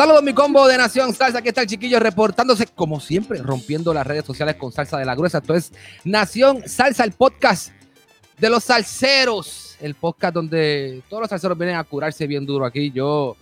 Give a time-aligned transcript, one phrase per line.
[0.00, 4.06] Saludos mi combo de Nación Salsa, aquí está el chiquillo reportándose como siempre, rompiendo las
[4.06, 5.38] redes sociales con salsa de la gruesa.
[5.38, 5.72] Esto es
[6.04, 7.70] Nación Salsa, el podcast
[8.38, 12.90] de los salseros, el podcast donde todos los salseros vienen a curarse bien duro aquí.
[12.90, 13.36] Yo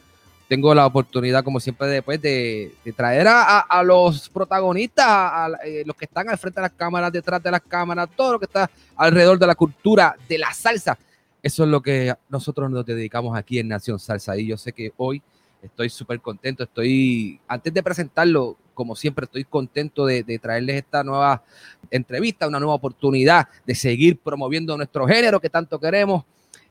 [0.49, 6.07] tengo la oportunidad, como siempre, después de, traer a, los protagonistas, a, eh, los que
[6.07, 9.39] están al frente de las cámaras, detrás de las cámaras, todo lo que está alrededor
[9.39, 10.99] de la cultura de la salsa.
[11.43, 14.37] Eso es lo que nosotros nos dedicamos aquí en Nación Salsa.
[14.37, 15.23] Y yo sé que hoy
[15.63, 16.65] estoy súper contento.
[16.65, 21.43] Estoy, antes de presentarlo, como siempre, estoy contento de, traerles esta nueva
[21.91, 26.25] entrevista, una nueva oportunidad de seguir promoviendo nuestro género que tanto queremos.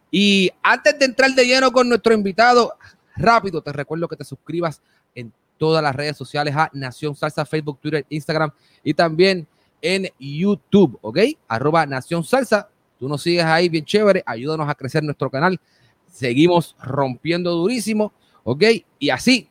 [0.10, 2.74] Y antes de entrar de lleno con nuestro invitado,
[3.16, 4.82] rápido te recuerdo que te suscribas
[5.16, 8.52] en todas las redes sociales a Nación Salsa, Facebook, Twitter, Instagram
[8.84, 9.48] y también
[9.82, 11.20] en YouTube, ¿ok?
[11.48, 12.70] Arroba Nación Salsa.
[13.00, 15.60] Tú nos sigues ahí bien chévere, ayúdanos a crecer nuestro canal.
[16.12, 18.12] Seguimos rompiendo durísimo,
[18.44, 18.64] ¿ok?
[19.00, 19.50] Y así,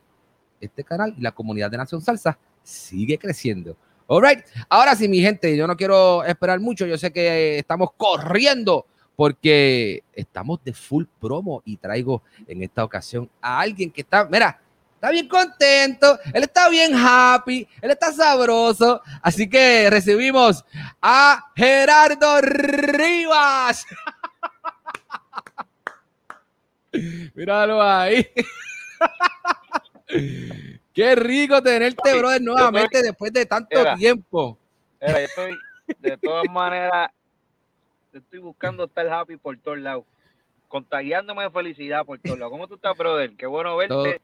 [0.60, 3.76] este canal y la comunidad de Nación Salsa sigue creciendo.
[4.08, 4.44] All right.
[4.68, 6.86] Ahora sí, mi gente, yo no quiero esperar mucho.
[6.86, 8.86] Yo sé que estamos corriendo
[9.16, 14.60] porque estamos de full promo y traigo en esta ocasión a alguien que está, mira,
[15.06, 19.00] está bien contento, él está bien happy, él está sabroso.
[19.22, 20.64] Así que recibimos
[21.00, 23.86] a Gerardo Rivas.
[27.34, 28.26] Míralo ahí.
[30.92, 34.58] Qué rico tenerte, brother, nuevamente después de tanto tiempo.
[34.98, 35.56] estoy,
[36.00, 37.10] de todas maneras,
[38.12, 40.04] estoy buscando estar happy por todos lados,
[40.66, 42.50] contagiándome de felicidad por todos lados.
[42.50, 43.36] ¿Cómo tú estás, brother?
[43.36, 44.20] Qué bueno verte.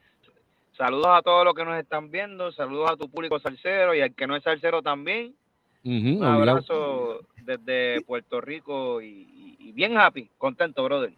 [0.77, 4.13] Saludos a todos los que nos están viendo, saludos a tu público salsero y al
[4.15, 5.35] que no es salsero también.
[5.83, 11.13] Un abrazo desde Puerto Rico y, bien happy, contento, brother.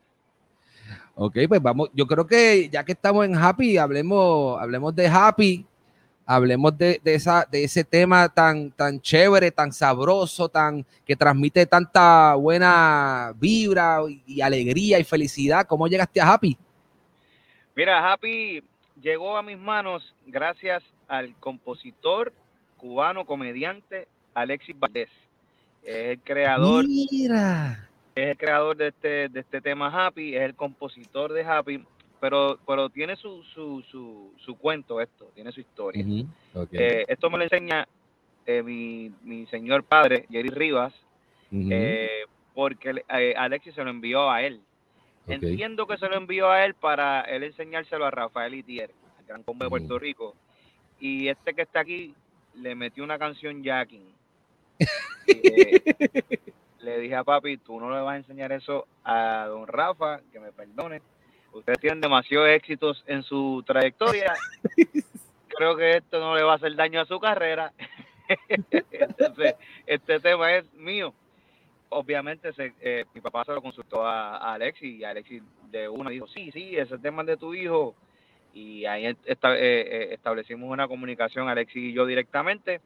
[1.14, 5.66] Ok, pues vamos, yo creo que ya que estamos en Happy, hablemos, hablemos de Happy,
[6.26, 12.36] hablemos de, esa, de ese tema tan, tan chévere, tan sabroso, tan, que transmite tanta
[12.36, 15.66] buena vibra y alegría y felicidad.
[15.66, 16.58] ¿Cómo llegaste a Happy?
[17.76, 18.62] Mira, Happy
[19.02, 22.34] llegó a mis manos gracias al compositor
[22.78, 25.10] cubano, comediante Alexis Valdés.
[25.84, 26.86] Es el creador.
[26.88, 27.86] Mira
[28.16, 31.84] es el creador de este, de este tema Happy, es el compositor de Happy,
[32.22, 36.04] pero, pero tiene su, su, su, su cuento esto, tiene su historia.
[36.72, 37.86] Eh, esto me lo enseña
[38.46, 40.94] eh, mi, mi, señor padre, Jerry Rivas,
[41.52, 42.24] eh,
[42.54, 43.04] porque
[43.38, 44.62] Alexis se lo envió a él.
[45.28, 49.44] Entiendo que se lo envió a él para él enseñárselo a Rafael Itier, el gran
[49.44, 50.36] combo de Puerto Rico.
[51.00, 52.14] Y este que está aquí
[52.56, 54.14] le metió una canción Jacking.
[56.80, 60.40] le dije a papi, tú no le vas a enseñar eso a don Rafa, que
[60.40, 61.02] me perdone.
[61.52, 64.34] Ustedes tienen demasiados éxitos en su trayectoria.
[65.48, 67.72] Creo que esto no le va a hacer daño a su carrera.
[68.92, 69.56] Entonces,
[69.86, 71.14] este tema es mío.
[71.90, 72.50] Obviamente,
[72.82, 76.76] eh, mi papá se lo consultó a, Alexis y Alexis de uno dijo, sí, sí,
[76.76, 77.96] ese tema es de tu hijo.
[78.54, 82.80] Y ahí eh, eh, establecimos una comunicación, Alexis y yo directamente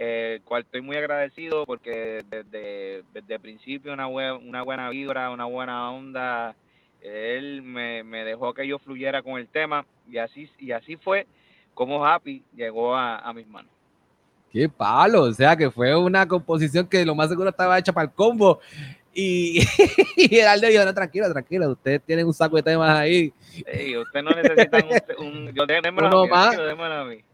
[0.00, 5.90] eh, cual estoy muy agradecido porque desde, el principio una, una buena vibra, una buena
[5.90, 6.54] onda
[7.00, 11.26] Él me, me, dejó que yo fluyera con el tema y así, y así fue
[11.74, 13.72] como Happy llegó a, a mis manos.
[14.52, 18.06] Qué palo, o sea que fue una composición que lo más seguro estaba hecha para
[18.06, 18.60] el combo.
[19.12, 19.60] Y,
[20.16, 23.32] y Geraldo dijo, no, tranquilo, tranquilo, ustedes tienen un saco de temas ahí.
[23.50, 24.78] Sí, usted no necesita
[25.18, 26.56] un, un yo démelo más.
[26.56, 27.24] A mí.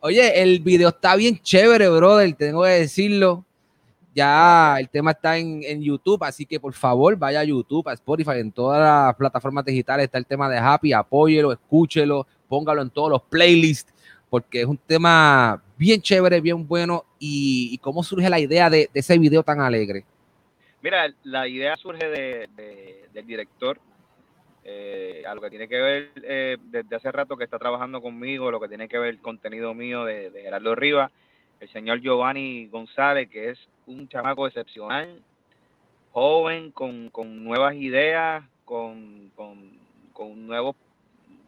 [0.00, 3.44] Oye, el video está bien chévere, brother, tengo que decirlo.
[4.14, 7.94] Ya el tema está en, en, YouTube, así que por favor vaya a YouTube, a
[7.94, 12.90] Spotify, en todas las plataformas digitales está el tema de Happy, apóyelo, escúchelo, póngalo en
[12.90, 13.92] todos los playlists,
[14.28, 17.04] porque es un tema bien chévere, bien bueno.
[17.18, 20.04] ¿Y, y cómo surge la idea de, ese video tan alegre?
[20.80, 23.78] Mira, la idea surge de, de, del director,
[24.64, 28.50] eh, a lo que tiene que ver eh, desde hace rato que está trabajando conmigo,
[28.50, 31.10] lo que tiene que ver el contenido mío de, de Gerardo Rivas,
[31.58, 35.20] el señor Giovanni González, que es un chamaco excepcional,
[36.12, 39.78] joven, con, con nuevas ideas, con, con,
[40.12, 40.76] con, nuevos,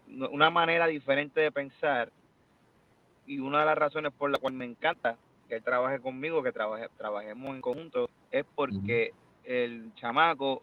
[0.08, 2.10] una manera diferente de pensar.
[3.26, 5.16] Y una de las razones por la cual me encanta
[5.48, 9.50] que él trabaje conmigo, que trabaje, trabajemos en conjunto, es porque uh -huh.
[9.50, 10.62] el chamaco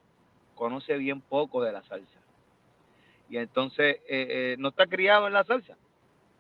[0.56, 2.20] conoce bien poco de la salsa.
[3.30, 5.76] Y entonces eh, eh, no está criado en la salsa.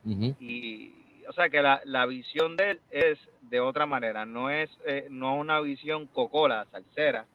[0.04, 0.36] Uh -huh.
[0.40, 0.94] Y,
[1.28, 5.08] o sea que la, la, visión de él es de otra manera, no es eh,
[5.10, 7.26] no una visión cocola, salsera,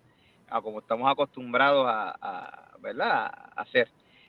[0.49, 3.27] a como estamos acostumbrados a, a, ¿verdad?
[3.27, 3.88] a hacer.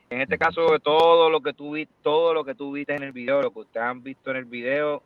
[0.09, 3.11] En este caso, todo lo que tú viste, todo lo que tú viste en el
[3.11, 5.03] video, lo que ustedes han visto en el video,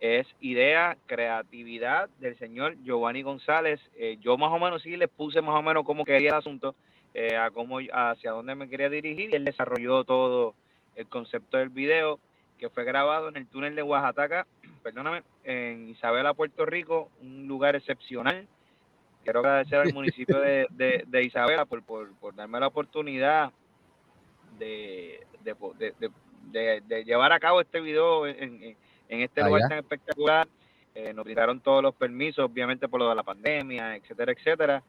[0.00, 3.80] es idea, creatividad del señor Giovanni González.
[3.96, 6.76] Eh, yo más o menos sí le puse más o menos cómo quería el asunto,
[7.14, 10.54] eh, a cómo, hacia dónde me quería dirigir, y él desarrolló todo
[10.94, 12.20] el concepto del video
[12.58, 14.46] que fue grabado en el túnel de Oaxaca,
[14.82, 18.46] perdóname, en Isabela, Puerto Rico, un lugar excepcional.
[19.24, 23.52] Quiero agradecer al municipio de, de, de Isabela por, por, por, darme la oportunidad
[24.58, 25.20] de,
[26.50, 28.76] de, de, llevar a cabo este video en, en,
[29.08, 30.48] en este lugar tan espectacular.
[30.94, 34.82] Eh, nos brindaron todos los permisos, obviamente por lo de la pandemia, etcétera, etcétera.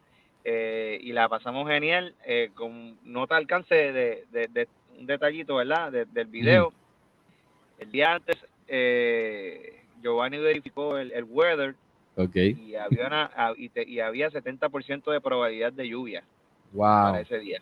[0.43, 4.67] Eh, y la pasamos genial, eh, con nota alcance de,
[4.97, 5.91] un detallito, ¿verdad?
[5.91, 6.71] del video.
[6.71, 6.89] Mm
[7.79, 8.37] el día antes,
[8.67, 11.75] eh, Giovanni verificó el, el weather
[12.15, 12.51] okay.
[12.51, 16.23] y había, una, y, te, y había 70% de probabilidad de lluvia
[16.73, 16.83] wow.
[16.85, 17.61] para ese día.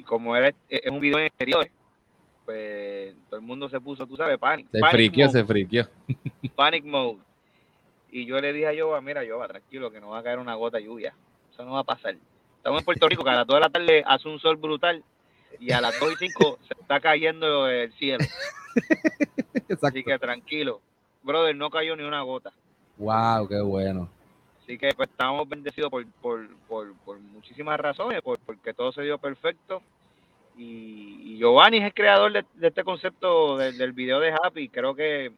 [0.00, 1.68] Y como era, es un video en exterior,
[2.46, 4.66] pues todo el mundo se puso, tú sabes, panic.
[4.72, 5.86] Se friquió, se friquió.
[6.56, 7.18] Panic mode.
[8.10, 10.54] Y yo le dije a Jova, mira, Jova, tranquilo, que no va a caer una
[10.54, 11.14] gota de lluvia.
[11.52, 12.16] Eso no va a pasar.
[12.56, 15.04] Estamos en Puerto Rico, que a las 2 de la tarde hace un sol brutal
[15.58, 18.24] y a las 2 y 5 se está cayendo el cielo.
[19.54, 19.86] Exacto.
[19.86, 20.80] Así que tranquilo.
[21.22, 22.54] Brother, no cayó ni una gota.
[22.96, 24.08] Wow, qué bueno.
[24.70, 29.02] Así que pues, estamos bendecidos por, por, por, por muchísimas razones, por, porque todo se
[29.02, 29.82] dio perfecto.
[30.56, 34.68] Y, y Giovanni es el creador de, de este concepto de, del video de Happy.
[34.68, 35.32] Creo que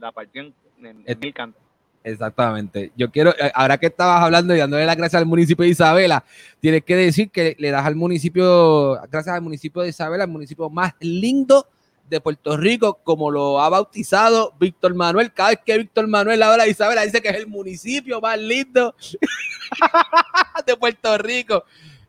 [0.00, 1.60] la partió en, en, en mil cantos.
[2.02, 2.90] Exactamente.
[2.96, 6.24] Yo quiero, eh, ahora que estabas hablando y dándole las gracias al municipio de Isabela,
[6.58, 10.70] tienes que decir que le das al municipio, gracias al municipio de Isabela, el municipio
[10.70, 11.66] más lindo
[12.08, 15.32] de Puerto Rico, como lo ha bautizado Víctor Manuel.
[15.32, 18.94] Cada vez que Víctor Manuel habla de Isabela, dice que es el municipio más lindo
[20.66, 21.64] de Puerto Rico.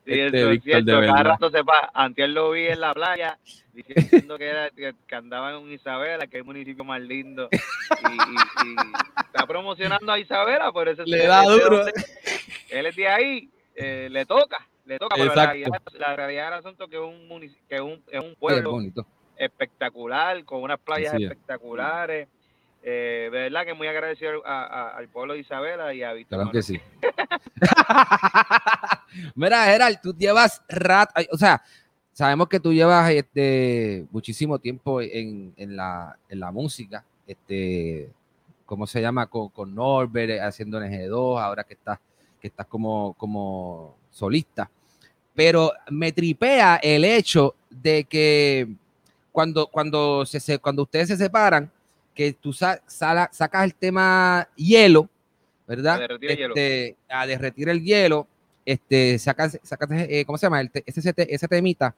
[0.06, 1.92] Sí, este, es cierto, cada rato se va.
[1.94, 3.38] Antier lo vi en la playa
[3.74, 7.50] diciendo que, era, que, andaba en Isabela, que es el municipio más lindo.
[7.51, 8.75] Y, y, y
[9.25, 11.86] está promocionando a Isabela, por eso le da duro.
[12.70, 15.15] Él es de ahí, eh, le toca, le toca.
[15.15, 18.36] Pero la realidad, la realidad del asunto que es un, que es un, es un
[18.36, 18.79] pueblo
[19.39, 22.27] espectacular, con unas playas sí, espectaculares.
[22.84, 26.39] Eh, de verdad que muy agradecido a, a, al pueblo de Isabela y a Víctor.
[26.39, 26.79] Claro que sí.
[29.36, 31.62] Mira, Gerald, tú llevas rat, o sea,
[32.13, 38.10] sabemos que tú llevas este muchísimo tiempo en, en, la, en la música, este,
[38.65, 39.27] ¿cómo se llama?
[39.27, 42.00] Con, con Norbert, haciendo NG2, ahora que estás,
[42.41, 44.69] que estás como, como solista.
[45.34, 48.67] Pero me tripea el hecho de que
[49.39, 51.72] cuando, cuando, se, cuando ustedes se separan,
[52.13, 55.08] que tú sa sala, sacas el tema hielo,
[55.65, 55.96] ¿verdad?
[55.96, 56.96] A derretir el este, hielo.
[57.08, 58.27] A derretir el hielo,
[58.65, 60.60] este, sacas, sacas eh, ¿cómo se llama?
[60.60, 61.96] El, ese, ese, ese temita.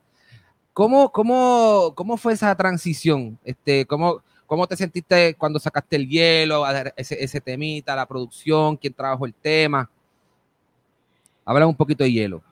[0.72, 3.40] ¿Cómo, cómo, ¿Cómo fue esa transición?
[3.44, 6.64] Este, ¿cómo, ¿Cómo te sentiste cuando sacaste el hielo,
[6.96, 9.90] ese, ese temita, la producción, quién trabajó el tema?
[11.44, 12.44] Habla un poquito de hielo.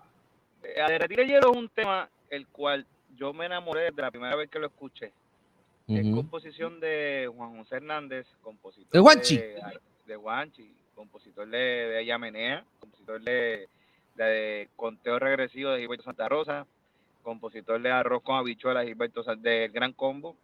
[0.83, 2.87] A derretir el hielo es un tema el cual
[3.19, 5.11] yo me enamoré de la primera vez que lo escuché.
[5.87, 5.99] Uh -huh.
[5.99, 9.37] Es composición de Juan José Hernández, compositor de Juanchi.
[9.37, 13.67] De, de Juanchi, compositor de, de Ella Menea, compositor de,
[14.15, 16.65] de, Conteo Regresivo de Gilberto Santa Rosa,
[17.23, 20.35] compositor de Arroz con Habichuelas, Gilberto del Gran Combo,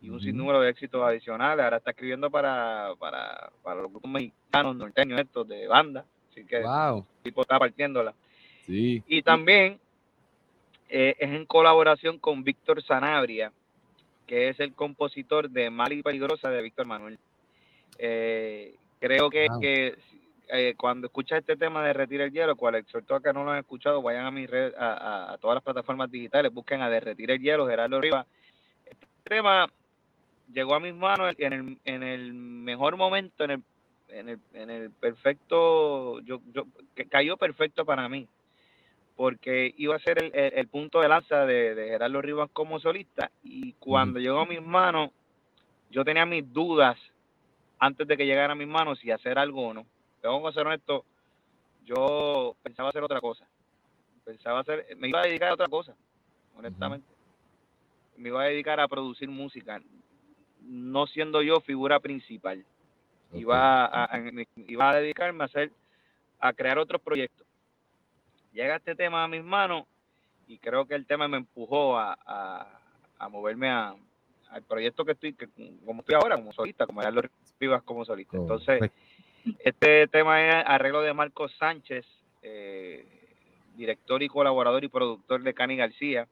[0.00, 1.64] y un sinnúmero de éxitos adicionales.
[1.64, 6.04] Ahora está escribiendo para, para, para los grupos mexicanos, norteños estos de banda.
[6.30, 8.14] Así que el tipo está partiéndola.
[8.66, 9.02] Sí.
[9.08, 9.80] Y también
[10.88, 13.52] eh, es en colaboración con Víctor Sanabria,
[14.26, 17.18] que es el compositor de Mal y Peligrosa de Víctor Manuel.
[17.98, 19.98] Eh, creo que, que
[20.48, 23.50] eh, cuando escuchas este tema de Derretir el Hielo, cual exhorto a que no lo
[23.50, 27.40] han escuchado, vayan a mi red, a, todas las plataformas digitales, busquen a Derretir el
[27.40, 28.26] Hielo, Gerardo Rivas.
[28.86, 29.66] Este tema
[30.52, 33.62] llegó a mis manos en el, en el mejor momento, en el,
[34.08, 36.64] en el, en el perfecto, yo, yo,
[36.94, 38.26] que cayó perfecto para mí,
[39.18, 43.32] porque iba a ser el, el, punto de lanza de, de, Gerardo Rivas como solista,
[43.42, 45.10] y cuando llegó a mis manos,
[45.90, 46.96] yo tenía mis dudas
[47.80, 49.86] antes de que llegara a mis manos si hacer algo o no.
[50.22, 51.04] Tengo que ser honesto,
[51.84, 53.44] yo pensaba hacer otra cosa.
[54.24, 55.96] Pensaba hacer, me iba a dedicar a otra cosa,
[56.56, 57.08] honestamente.
[58.18, 59.82] Me iba a dedicar a producir música
[60.60, 62.64] no siendo yo figura principal.
[63.32, 64.10] Iba, a,
[64.68, 65.72] iba a dedicarme a hacer,
[66.38, 67.47] a crear otros proyectos.
[68.52, 69.84] Llega este tema a mis manos
[70.46, 72.18] y creo que el tema me empujó a,
[73.18, 73.94] a, moverme a,
[74.50, 75.48] al proyecto que estoy, que,
[75.84, 77.22] como estoy ahora, como solista, como ya lo
[77.60, 78.36] vivas como solista.
[78.36, 78.90] Entonces,
[79.58, 82.06] este tema es arreglo de Marcos Sánchez,
[82.42, 83.06] eh,
[83.76, 86.26] director y colaborador y productor de Cani García.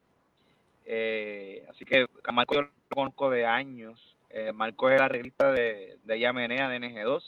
[0.84, 5.50] Eh, así que a Marco yo lo conozco de años, eh, Marco es la arreglista
[5.52, 7.22] de, de Yamenea de NG2.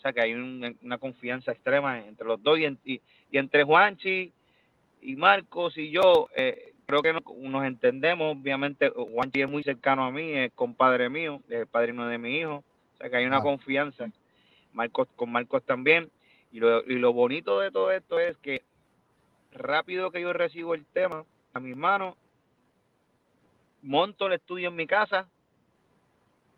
[0.00, 3.02] O sea que hay una confianza extrema entre los dos y,
[3.32, 4.32] entre Juanchi
[5.02, 8.34] y Marcos y yo, eh, creo que nos, entendemos.
[8.34, 12.38] Obviamente, Juanchi es muy cercano a mí, es compadre mío, es el padrino de mi
[12.38, 12.64] hijo.
[12.94, 13.42] O sea que hay una ah.
[13.42, 14.10] confianza.
[14.72, 16.10] Marcos con Marcos también.
[16.50, 18.62] Y lo, y lo bonito de todo esto es que
[19.52, 22.16] rápido que yo recibo el tema a mis manos,
[23.82, 25.28] monto el estudio en mi casa,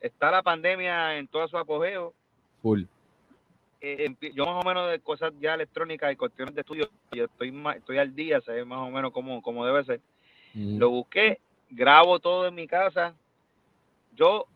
[0.01, 2.15] está la pandemia en todo su apogeo.
[2.63, 2.85] Full.
[3.85, 7.53] Eh, yo más o menos de cosas ya electrónicas y cuestiones de estudio, yo estoy,
[7.77, 10.01] estoy al día, sé más o menos cómo, cómo debe ser.
[10.55, 13.17] Lo busqué, grabo todo en mi casa.
[14.15, 14.47] Yo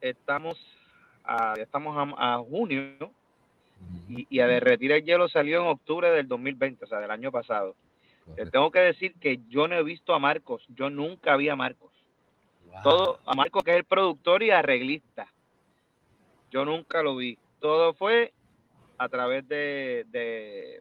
[0.00, 0.58] estamos
[1.22, 3.12] a, estamos a, junio
[4.08, 7.76] y, a derretir el hielo salió en octubre del 2020, o sea, del año pasado.
[8.50, 11.92] tengo que decir que yo no he visto a Marcos, yo nunca vi a Marcos.
[12.82, 15.28] Todo, a Marco que es el productor y arreglista.
[16.50, 17.38] Yo nunca lo vi.
[17.60, 18.32] Todo fue
[18.98, 20.80] a través de, de,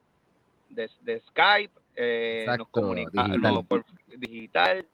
[0.69, 3.85] de, Skype, eh, nos comunicamos por
[4.17, 4.85] digital.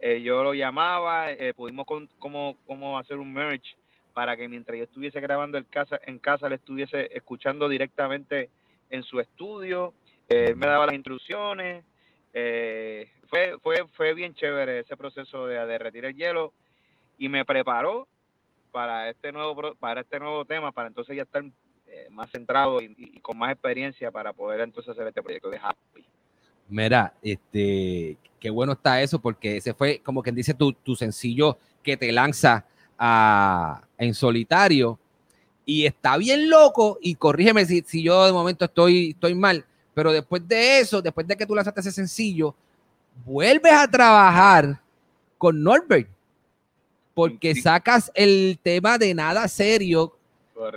[0.00, 3.76] Eh, yo lo llamaba, eh, pudimos con, como, hacer un merge
[4.12, 8.50] para que mientras yo estuviese grabando el casa, en casa, le estuviese escuchando directamente
[8.90, 9.94] en su estudio.
[10.28, 11.84] él me daba las instrucciones.
[12.34, 16.52] Eh, fue, fue, fue bien chévere ese proceso de derretir el hielo
[17.18, 18.08] y me preparó
[18.72, 21.44] para este nuevo para este nuevo tema, para entonces ya estar
[22.02, 26.04] eh, más centrado y, con más experiencia para poder entonces hacer este proyecto de Happy.
[26.68, 31.58] Mira, este, qué bueno está eso, porque ese fue como quien dice tu, tu sencillo
[31.82, 32.64] que te lanza
[32.98, 34.98] a, en solitario
[35.64, 40.12] y está bien loco y corrígeme si, si yo de momento estoy, estoy mal, pero
[40.12, 42.54] después de eso, después de que tú lanzaste ese sencillo,
[43.24, 44.80] vuelves a trabajar
[45.38, 46.08] con Norbert,
[47.14, 50.16] porque sacas el tema de nada serio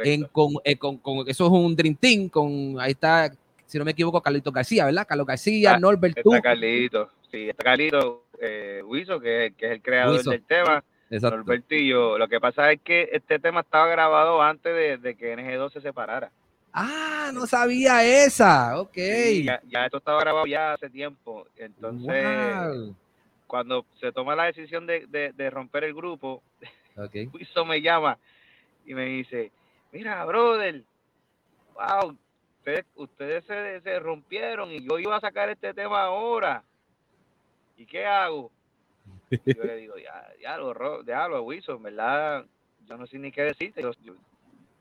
[0.03, 3.32] en, con, eh, con, con, eso es un Dream Team, con ahí está,
[3.65, 5.05] si no me equivoco, Carlito García, ¿verdad?
[5.08, 9.82] Carlos García, ah, Norbert, está Carlito, sí, está Carlito eh, Huizo, que, que, es el
[9.82, 10.84] creador del tema.
[11.10, 12.17] Norbert y yo.
[12.17, 15.82] Lo que pasa es que este tema estaba grabado antes de, de que NG2 se
[15.82, 16.32] separara.
[16.77, 18.77] Ah, no sabía esa.
[18.79, 18.98] Ok.
[19.44, 21.48] ya, esto estaba grabado ya hace tiempo.
[21.55, 22.94] Entonces,
[23.48, 26.44] cuando se toma la decisión de, romper el grupo,
[26.98, 27.29] okay.
[27.65, 28.17] me llama
[28.86, 29.53] y me dice,
[29.92, 30.84] mira, brother,
[31.74, 32.18] wow,
[32.96, 36.63] ustedes, se, rompieron y yo iba a sacar este tema ahora.
[37.77, 38.51] ¿Y qué hago?
[39.30, 42.46] yo le digo, ya, ya lo, ya lo, Wilson, ¿verdad?
[42.88, 43.82] Yo no sé ni qué decirte.
[43.82, 44.15] yo,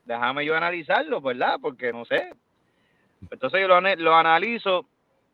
[0.04, 1.58] déjame yo analizarlo, ¿verdad?
[1.60, 2.32] Porque no sé.
[3.30, 4.86] Entonces yo lo, lo analizo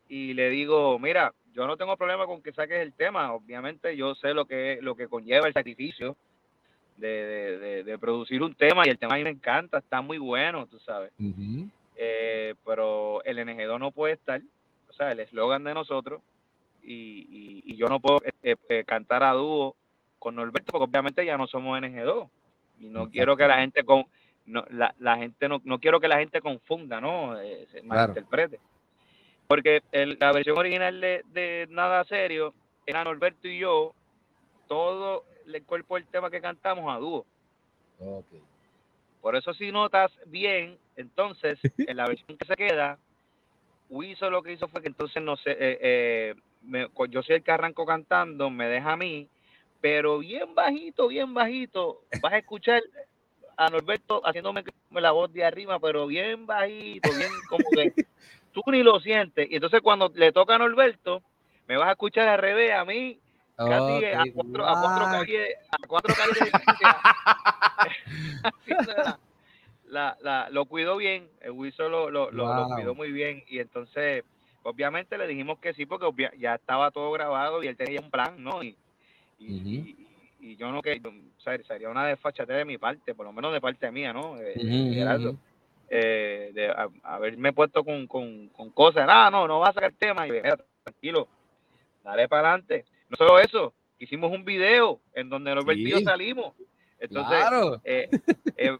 [0.07, 3.33] y le digo, mira, yo no tengo problema con que saques el tema.
[3.33, 6.15] Obviamente yo sé lo que, lo que conlleva el sacrificio
[7.01, 10.67] de, de, producir un tema y el tema a mí me encanta, está muy bueno,
[10.67, 11.11] tú sabes.
[11.95, 14.41] Eh, pero el NG2 no puede estar,
[14.89, 16.21] o sea, el eslogan de nosotros,
[16.83, 19.75] y, y, yo no puedo eh, eh, cantar a dúo
[20.17, 22.29] con Norberto porque obviamente ya no somos NG2
[22.79, 24.05] y no quiero que la gente con
[24.45, 27.39] no, la, la gente no, no quiero que la gente confunda, ¿no?
[27.39, 28.59] Eh, se malinterprete.
[29.47, 32.53] Porque el, la versión original de, Nada Serio
[32.85, 33.93] era Norberto y yo,
[34.71, 37.25] todo el cuerpo del tema que cantamos a dúo.
[39.19, 42.97] Por eso si notas bien, entonces, en la versión que se queda,
[43.89, 46.35] Wiso lo que hizo fue que entonces no sé, eh, eh,
[47.09, 49.27] yo soy el que arranco cantando, me deja a mí,
[49.81, 52.81] pero bien bajito, bien bajito, vas a escuchar
[53.57, 57.93] a Norberto haciéndome la voz de arriba, pero bien bajito, bien como que
[58.53, 59.51] tú ni lo sientes.
[59.51, 61.21] Y entonces cuando le toca a Norberto,
[61.67, 63.19] me vas a escuchar al revés a mí,
[63.69, 66.51] casi a, cuatro, a cuatro calles, a cuatro calles
[69.91, 74.23] la, la, lo cuidó bien, el Wilson lo, lo, lo, cuidó muy bien y entonces
[74.63, 78.41] obviamente le dijimos que sí porque ya estaba todo grabado y él tenía un plan,
[78.41, 78.63] ¿no?
[78.63, 78.77] Y,
[79.39, 80.07] y,
[80.39, 81.01] y, yo no que,
[81.67, 84.37] sería una desfachate de mi parte, por lo menos de parte mía, ¿no?
[84.39, 84.53] Eh,
[85.89, 90.25] eh, de haberme puesto con, con, con cosas, nada, no, no va a sacar tema,
[90.25, 90.31] y
[90.83, 91.27] tranquilo,
[92.01, 92.85] dale para adelante.
[93.11, 96.53] No solo eso, hicimos un video en donde los vertidos salimos.
[96.97, 97.43] Entonces,
[97.83, 98.09] eh,
[98.55, 98.77] eh,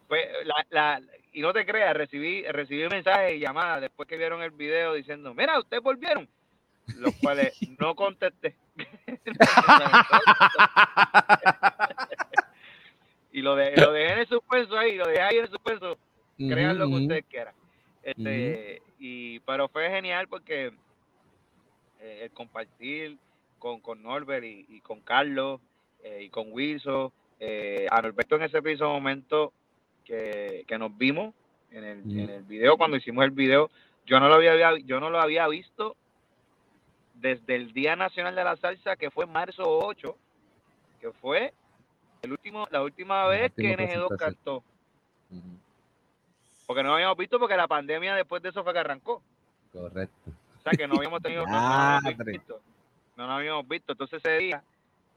[0.69, 1.01] la,
[1.33, 5.33] y no te creas, recibí, recibí mensajes y llamadas después que vieron el video diciendo,
[5.33, 6.29] mira, ustedes volvieron,
[6.95, 8.55] los cuales no contesté.
[13.33, 15.97] y lo, de, lo dejé en el suspenso ahí, lo dejé ahí en el suspenso,
[16.37, 17.53] crean lo que ustedes quieran.
[18.01, 20.71] Este, y, pero fue genial porque
[21.99, 23.17] eh, el compartir
[23.61, 25.61] con, con Norbert y, con Carlos
[26.19, 27.13] y con Wilson
[27.43, 29.51] eh, a Norberto en ese preciso momento
[30.05, 31.33] que, nos vimos
[31.71, 33.71] en el, en el, video, cuando hicimos el video,
[34.05, 35.95] yo no lo había, yo no lo había visto
[37.15, 40.15] desde el Día Nacional de la Salsa, que fue marzo 8,
[40.99, 41.51] que fue
[42.21, 44.63] el último, la última vez que NG2 cantó.
[46.67, 49.23] Porque no lo habíamos visto porque la pandemia después de eso fue que arrancó.
[49.73, 50.31] Correcto.
[50.59, 51.45] O sea que no habíamos tenido
[53.15, 53.91] no, nos habíamos visto.
[53.91, 54.63] Entonces ese día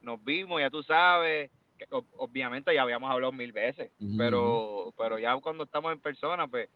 [0.03, 1.51] nos vimos, ya tú sabes,
[2.17, 6.69] obviamente ya habíamos hablado mil veces, pero, pero ya cuando estamos en persona, pues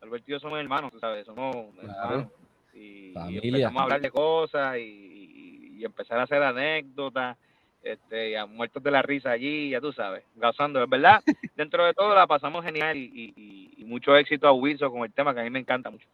[0.00, 1.26] Alberto y yo somos hermanos, ¿sabes?
[1.26, 2.28] Somos hermanos.
[2.74, 7.36] Y, empezamos a hablar de cosas y, empezar a hacer anécdotas,
[7.82, 10.82] este, a muertos de la risa allí, ya tú sabes, gozando.
[10.82, 11.22] Es verdad,
[11.56, 15.40] dentro de todo la pasamos genial y, mucho éxito a Wilson con el tema que
[15.40, 16.06] a mí me encanta mucho.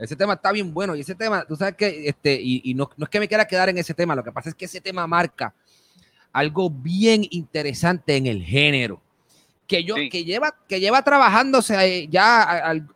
[0.00, 3.04] Ese tema está bien bueno y ese tema, tú sabes que, este, y, no, no,
[3.04, 5.06] es que me quiera quedar en ese tema, lo que pasa es que ese tema
[5.06, 5.54] marca
[6.32, 9.00] algo bien interesante en el género.
[9.66, 12.42] Que, yo, que, lleva, que lleva trabajándose ya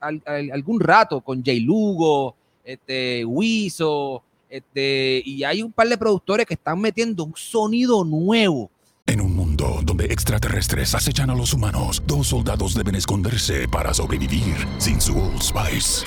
[0.01, 6.55] algún rato con Jay Lugo, este, Wiso, este, y hay un par de productores que
[6.55, 8.71] están metiendo un sonido nuevo.
[9.07, 14.67] En un mundo donde extraterrestres acechan a los humanos, dos soldados deben esconderse para sobrevivir
[14.79, 16.07] sin su Old Spice.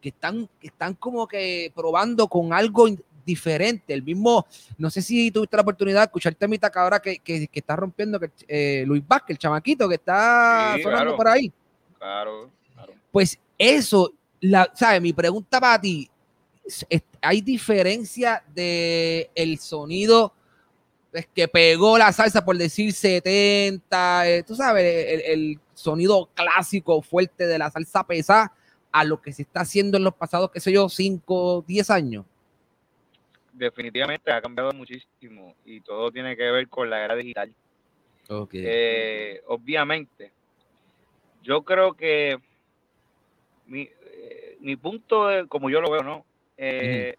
[0.00, 2.88] que están, están como que probando con algo
[3.24, 3.94] diferente.
[3.94, 4.46] El mismo,
[4.78, 8.18] no sé si tuviste la oportunidad de escuchar el que ahora que, que, está rompiendo
[8.18, 11.52] que, eh, Luis Vázquez, el chamaquito que está sonando por ahí.
[11.98, 12.94] Claro, claro.
[13.12, 15.00] Pues eso, la, ¿sabes?
[15.00, 16.08] Mi pregunta para ti,
[17.20, 20.32] ¿hay diferencia de el sonido
[21.10, 27.00] pues, que pegó la salsa por decir 70, eh, tú sabes, el, el, sonido clásico
[27.00, 28.52] fuerte de la salsa pesada
[28.92, 32.24] a lo que se está haciendo en los pasados, qué sé yo, 5, 10 años?
[33.52, 37.54] Definitivamente ha cambiado muchísimo y todo tiene que ver con la era digital.
[38.52, 40.32] Eh, obviamente,
[41.42, 42.38] yo creo que
[43.66, 46.24] mi, eh, mi punto, de, como yo lo veo, ¿no?
[46.56, 47.16] Eh,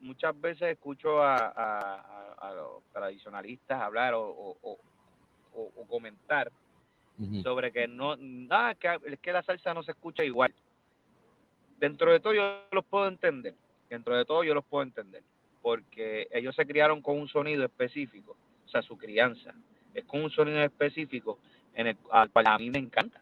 [0.00, 4.78] muchas veces escucho a, a, los tradicionalistas hablar o, o,
[5.88, 6.50] comentar
[7.42, 10.52] sobre que no, nada, que, es que la salsa no se escucha igual
[11.82, 13.56] dentro de todo yo los puedo entender,
[13.90, 15.24] dentro de todo yo los puedo entender,
[15.60, 19.52] porque ellos se criaron con un sonido específico, o sea, su crianza
[19.92, 21.40] es con un sonido específico
[21.74, 23.20] en el al cual a mí me encanta,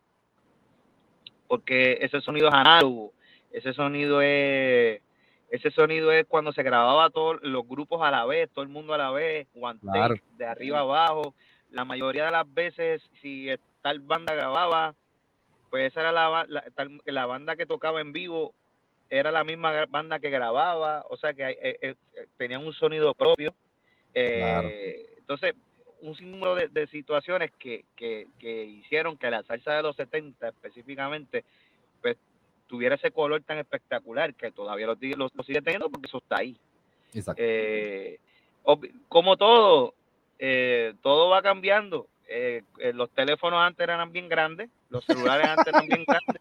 [1.49, 3.15] porque ese sonido es análogo,
[3.51, 5.01] ese sonido es
[5.49, 8.93] ese sonido es cuando se grababa todos los grupos a la vez, todo el mundo
[8.93, 10.15] a la vez, one Claro.
[10.15, 11.35] take, de arriba abajo.
[11.71, 13.49] La mayoría de las veces, si
[13.81, 14.95] tal banda grababa,
[15.71, 16.65] pues esa era la, la,
[17.05, 18.53] la banda que tocaba en vivo,
[19.09, 21.95] era la misma banda que grababa, o sea que eh, eh,
[22.37, 23.55] tenían un sonido propio.
[24.15, 24.69] Eh, Claro.
[25.19, 25.55] Entonces,
[26.03, 30.49] un sinnúmero de, de situaciones que, que, que hicieron que la salsa de los 70
[30.49, 31.45] específicamente
[32.01, 32.17] pues
[32.67, 36.39] tuviera ese color tan espectacular que todavía lo, lo- lo sigue teniendo porque eso está
[36.39, 36.57] ahí.
[37.13, 37.41] Exacto.
[37.45, 38.19] Eh,
[39.09, 39.95] como todo,
[41.03, 42.07] todo va cambiando.
[42.33, 46.41] Eh, eh, los teléfonos antes eran bien grandes, los celulares antes eran bien grandes.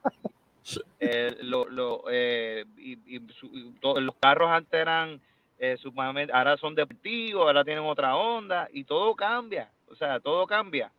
[1.00, 5.20] eh, lo- lo, eh, y, y su- y to- los carros antes eran
[5.58, 10.46] eh, sumamente, ahora son deportivos, ahora tienen otra onda y todo cambia, o sea, todo
[10.46, 10.92] cambia.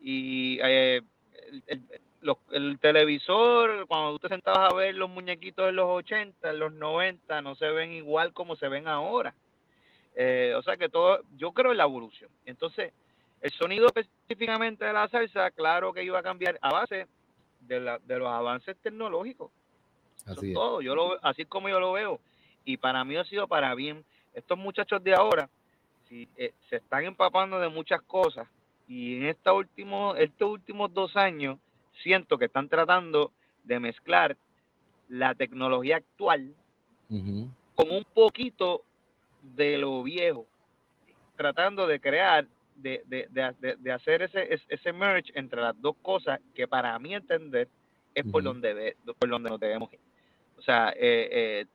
[0.00, 1.04] Y el,
[1.66, 1.82] el-
[2.22, 6.58] los- el televisor, cuando tú te sentabas a ver los muñequitos de los 80, en
[6.60, 9.34] los 90, no se ven igual como se ven ahora.
[10.56, 12.30] O sea que todo, yo creo en la evolución.
[12.46, 12.92] Entonces,
[13.40, 17.06] el sonido específicamente de la salsa, claro que iba a cambiar a base
[17.60, 19.50] de, la- de los avances tecnológicos.
[20.26, 20.80] Así es todo.
[20.82, 22.20] Yo lo, así como yo lo veo.
[22.64, 24.04] Y para mí ha sido para bien.
[24.34, 25.48] Estos muchachos de ahora
[26.08, 28.46] si, eh, se están empapando de muchas cosas
[28.88, 31.58] y en esta último, estos últimos dos años
[32.02, 33.30] siento que están tratando
[33.64, 34.36] de mezclar
[35.08, 36.52] la tecnología actual
[37.76, 38.82] con un poquito
[39.42, 40.46] de lo viejo,
[41.36, 42.46] tratando de crear,
[42.82, 47.14] de, de, de, de- hacer ese, ese- merge entre las dos cosas que para mí
[47.14, 47.68] entender
[48.14, 48.52] es por Ujú.
[48.52, 50.00] donde ve- por donde nos debemos ir.
[50.56, 51.66] O sea, eh, eh,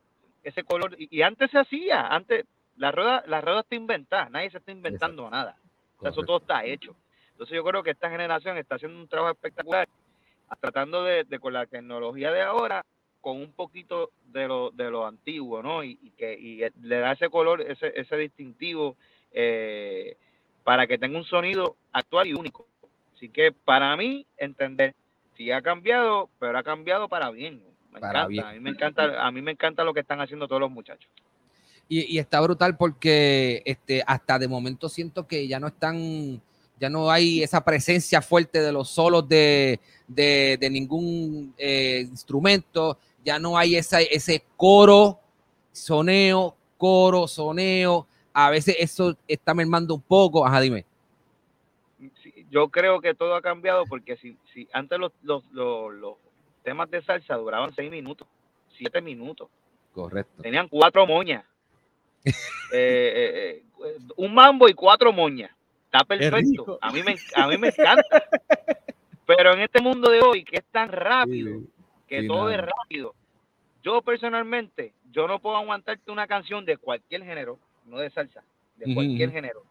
[0.42, 2.44] ese color, y, y antes se hacía, antes
[2.76, 5.56] la rueda, la rueda está inventada, nadie se está inventando nada.
[5.98, 6.94] O sea, eso todo está hecho.
[7.32, 9.88] Entonces yo creo que esta generación está haciendo un trabajo espectacular,
[10.60, 12.84] tratando de, de con la tecnología de ahora,
[13.20, 15.82] con un poquito de lo, de lo antiguo, ¿no?
[15.82, 18.96] Y, y que y le da ese color, ese, ese distintivo,
[19.32, 20.16] eh,
[20.66, 22.66] para que tenga un sonido actual y único.
[23.14, 24.96] Así que para mí, entender,
[25.36, 27.62] sí ha cambiado, pero ha cambiado para bien.
[27.92, 28.44] Me Para encanta, bien.
[28.44, 31.08] a mí me encanta, a mí me encanta lo que están haciendo todos los muchachos.
[31.88, 36.42] Y, y está brutal porque este, hasta de momento siento que ya no están,
[36.80, 42.98] ya no hay esa presencia fuerte de los solos de, de, de ningún eh, instrumento,
[43.24, 45.20] ya no hay esa, ese coro,
[45.70, 48.08] soneo, coro, soneo.
[48.38, 50.46] A veces eso está mermando un poco.
[50.46, 50.84] Ajá, dime.
[52.22, 56.16] Sí, yo creo que todo ha cambiado porque si, si antes los, los, los, los
[56.62, 58.28] temas de salsa duraban seis minutos,
[58.76, 59.48] siete minutos,
[59.94, 60.42] Correcto.
[60.42, 61.44] tenían cuatro moñas.
[62.72, 65.52] Eh, eh, eh, un mambo y cuatro moñas.
[65.84, 66.78] Está perfecto.
[66.82, 68.24] A mí, me, a mí me encanta.
[69.24, 71.60] Pero en este mundo de hoy, que es tan rápido,
[72.08, 73.14] que sí, todo es rápido,
[73.84, 78.42] yo personalmente, yo no puedo aguantarte una canción de cualquier género, no de salsa,
[78.76, 79.62] de cualquier género,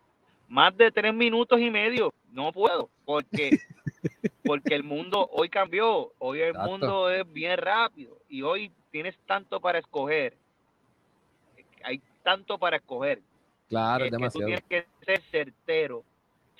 [0.48, 2.14] más de tres minutos y medio.
[2.32, 3.52] No puedo, porque,
[4.44, 6.12] porque el mundo hoy cambió.
[6.20, 6.70] Hoy el Exacto.
[6.70, 10.36] mundo es bien rápido y hoy tienes tanto para escoger.
[11.84, 13.22] Hay tanto para escoger
[13.70, 14.46] Claro, es que tú demasiado.
[14.48, 16.04] tienes que ser certero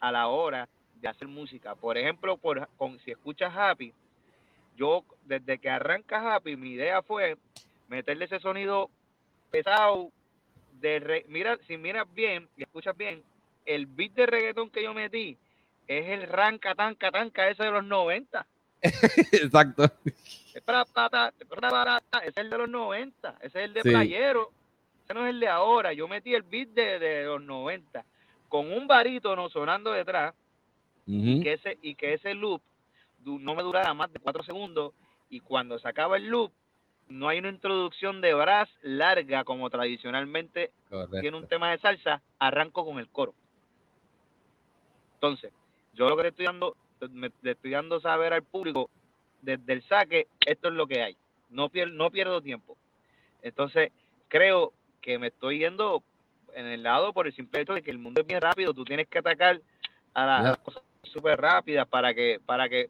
[0.02, 0.68] a la hora
[1.02, 1.76] de hacer música.
[1.76, 3.94] Por ejemplo, por, con, si escuchas Happy,
[4.76, 7.38] yo desde que arranca Happy, mi idea fue
[7.88, 8.90] meterle ese sonido
[9.52, 10.12] pesado
[10.86, 13.24] de re- mira, si miras bien y escuchas bien,
[13.66, 15.36] el beat de reggaetón que yo metí
[15.88, 18.46] es el ranca tanca tanca ese de los 90.
[19.32, 19.86] Exacto.
[20.54, 23.82] Es para- para- para- para- ese es el de los 90, ese es el de
[23.82, 23.90] Sí.
[23.90, 24.52] playero,
[25.04, 25.92] ese no es el de ahora.
[25.94, 28.06] Yo metí el beat de, de los 90
[28.48, 30.34] con un barítono sonando detrás
[31.08, 31.42] Ujú.
[31.44, 32.62] que ese, y que ese loop
[33.26, 34.94] no me durara más de cuatro segundos
[35.32, 36.52] y cuando se acaba el loop
[37.08, 40.72] no hay una introducción de brass larga como tradicionalmente
[41.22, 43.34] tiene un tema de salsa, arranco con el coro.
[45.16, 45.52] Entonces,
[45.94, 46.76] yo lo que le estoy dando,
[47.12, 48.90] me, le estoy dando saber al público
[49.42, 51.18] desde el saque, esto es lo que hay.
[51.50, 52.78] No, pier- no pierdo tiempo.
[53.42, 53.92] Entonces,
[54.28, 56.04] creo que me estoy yendo
[56.54, 58.84] en el lado por el simple hecho de que el mundo es bien rápido, tú
[58.84, 59.62] tienes que atacar
[60.14, 62.90] a, las cosas súper rápidas para que, para que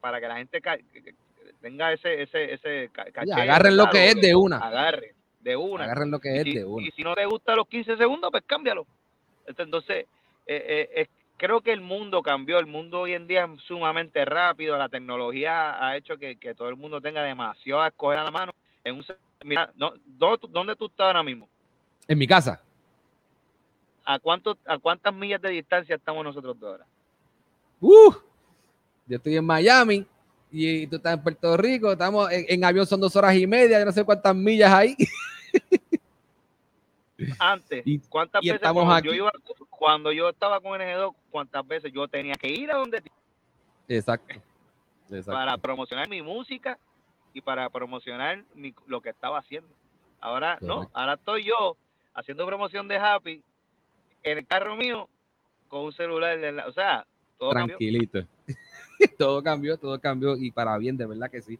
[0.00, 0.60] Para que la gente
[1.60, 3.32] tenga ese, ese, ese ca- caché.
[3.32, 4.58] Agarren lo que es de una.
[4.58, 5.84] Agarren, de una.
[5.84, 6.86] Agarren lo que es si- de una.
[6.86, 8.86] y si no te gusta los 15 segundos, pues cámbialo.
[9.46, 10.06] Entonces,
[10.46, 12.58] eh, eh, creo que el mundo cambió.
[12.58, 14.76] El mundo hoy en día es sumamente rápido.
[14.78, 18.30] La tecnología ha hecho que, que todo el mundo tenga demasiado a escoger a la
[18.30, 18.52] mano.
[18.84, 19.04] En un,
[19.44, 21.48] mira, no, ¿dó- ¿dónde tú estás ahora mismo?
[22.08, 22.62] En mi casa.
[24.04, 26.86] ¿A, cuánto, ¿A cuántas millas de distancia estamos nosotros dos ahora?
[27.80, 28.12] Uh,
[29.10, 30.06] yo estoy en Miami
[30.52, 31.90] y tú estás en Puerto Rico.
[31.92, 33.78] Estamos en, en avión, son dos horas y media.
[33.80, 34.96] Yo no sé cuántas millas hay.
[37.38, 39.08] Antes, Y- ¿cuántas y veces estamos cuando aquí.
[39.08, 39.32] yo, iba,
[39.68, 43.02] cuando yo estaba con NG2, cuántas veces yo tenía que ir a donde
[43.88, 44.34] Exacto.
[45.10, 45.32] Exacto.
[45.32, 46.78] para promocionar mi música
[47.34, 49.68] y para promocionar mi- lo que estaba haciendo.
[50.20, 51.76] Ahora no, ahora estoy yo
[52.14, 53.42] haciendo promoción de Happy
[54.22, 55.08] en el carro mío
[55.68, 57.06] con un celular, en la- o sea,
[57.38, 57.76] todo cambió.
[59.18, 61.58] Todo cambió, todo cambió y para bien, de verdad que sí.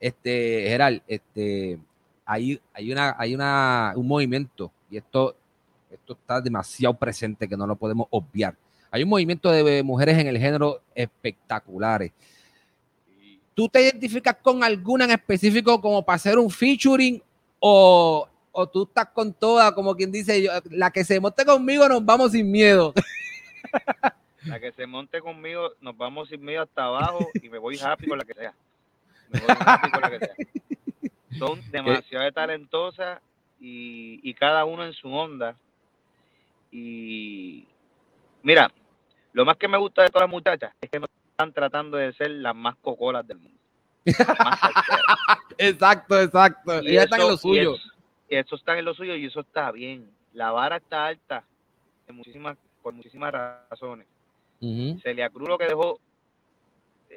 [0.00, 1.78] Este, Gerald, este,
[2.24, 5.34] hay, hay una, hay una, un movimiento y esto,
[5.90, 8.54] esto está demasiado presente que no lo podemos obviar.
[8.90, 12.12] Hay un movimiento de mujeres en el género espectaculares.
[13.54, 17.20] ¿Tú te identificas con alguna en específico como para hacer un featuring
[17.58, 21.88] o, o tú estás con toda, como quien dice, yo, la que se monte conmigo
[21.88, 22.94] nos vamos sin miedo?
[24.48, 28.06] La que se monte conmigo, nos vamos sin medio hasta abajo y me voy happy
[28.06, 28.54] con la que sea.
[29.28, 30.34] Me voy happy con la que sea.
[31.38, 33.20] Son demasiado talentosas
[33.60, 35.56] y, y cada uno en su onda.
[36.70, 37.66] Y
[38.42, 38.70] mira,
[39.32, 42.12] lo más que me gusta de todas las muchachas es que no están tratando de
[42.14, 43.58] ser las más cocolas del mundo.
[45.58, 46.82] Exacto, exacto.
[46.82, 47.74] Y Ellas están en lo suyo.
[48.28, 50.10] Y eso, está en lo suyo y eso está bien.
[50.32, 51.44] La vara está alta
[52.06, 54.06] en muchísimas, por muchísimas razones.
[54.60, 54.98] Ujú.
[55.00, 56.00] Celia Cruz lo que dejó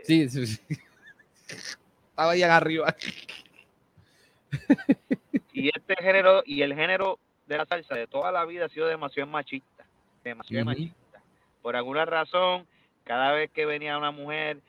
[0.03, 0.61] Sí, sí, sí.
[2.09, 2.95] Estaba ahí arriba.
[5.53, 8.87] y este género y el género de la salsa de toda la vida ha sido
[8.87, 9.85] demasiado machista,
[10.23, 11.21] demasiado machista.
[11.61, 12.67] Por alguna razón,
[13.03, 14.61] cada vez que venía una mujer,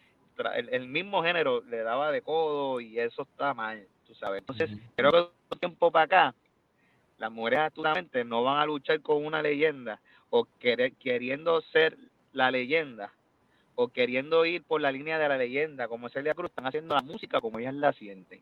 [0.54, 4.40] el, el mismo género le daba de codo y eso está mal, tú sabes.
[4.40, 5.18] Entonces, creo que
[5.50, 6.34] un tiempo para acá,
[7.18, 11.96] las mujeres actualmente no van a luchar con una leyenda o querer- queriendo ser
[12.32, 13.12] la leyenda
[13.74, 17.02] o queriendo ir por la línea de la leyenda, como Celia Cruz, están haciendo la
[17.02, 18.40] música como ellas la sienten.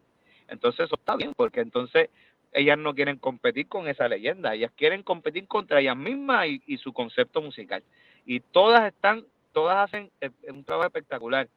[0.49, 2.11] Entonces eso está bien, porque entonces
[2.53, 6.79] ellas no quieren competir con esa leyenda, ellas quieren competir contra ellas mismas y, y
[6.79, 7.83] su concepto musical.
[8.27, 11.49] Y todas están, todas hacen eh, un trabajo espectacular.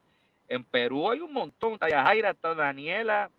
[0.48, 3.30] En Perú hay un montón, está Yajaira, está Daniela,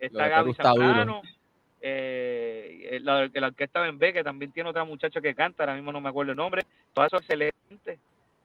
[0.00, 0.54] está Gaby.
[0.54, 1.22] Zambrano,
[1.80, 6.00] eh, la, la orquesta Bembé, que también tiene otra muchacha que canta, ahora mismo no
[6.00, 6.62] me acuerdo el nombre,
[6.92, 7.98] todas son excelentes,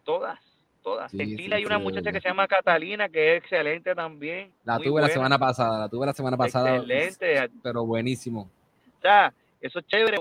[0.06, 0.40] todas,
[0.82, 1.12] todas.
[1.12, 3.94] Sí, en sí, Chile hay sí, una muchacha que se llama Catalina, que es excelente
[3.94, 4.54] también.
[4.64, 6.78] La tuve la semana pasada, la tuve la semana pasada.
[6.78, 7.50] Excelente.
[7.62, 8.50] Pero buenísimo.
[8.98, 10.18] O sea, eso es chévere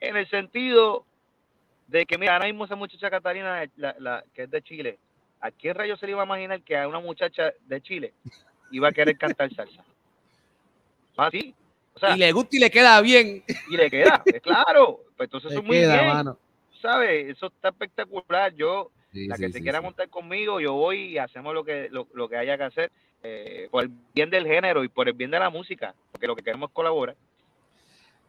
[0.00, 1.04] en el sentido
[1.88, 4.98] de que, mira, ahora mismo esa muchacha Catalina, la, la- que es de Chile,
[5.40, 8.12] ¿a quién rayos se le iba a imaginar que a una muchacha de Chile
[8.70, 9.84] iba a querer cantar salsa?
[11.16, 11.54] Así.
[11.94, 13.42] O sea, y le gusta y le queda bien.
[13.70, 15.00] y le queda, claro.
[15.16, 16.08] Pues entonces Le eso es muy queda, bien.
[16.12, 16.38] mano.
[16.86, 17.36] ¿Sabes?
[17.36, 18.54] Eso está espectacular.
[18.54, 21.64] Yo, Sí, la sí, que se sí, quiera montar conmigo, yo voy y hacemos lo
[21.64, 25.08] que, lo, lo que haya que hacer eh, por el bien del género y por
[25.08, 27.16] el bien de la música, porque lo que queremos es colaborar.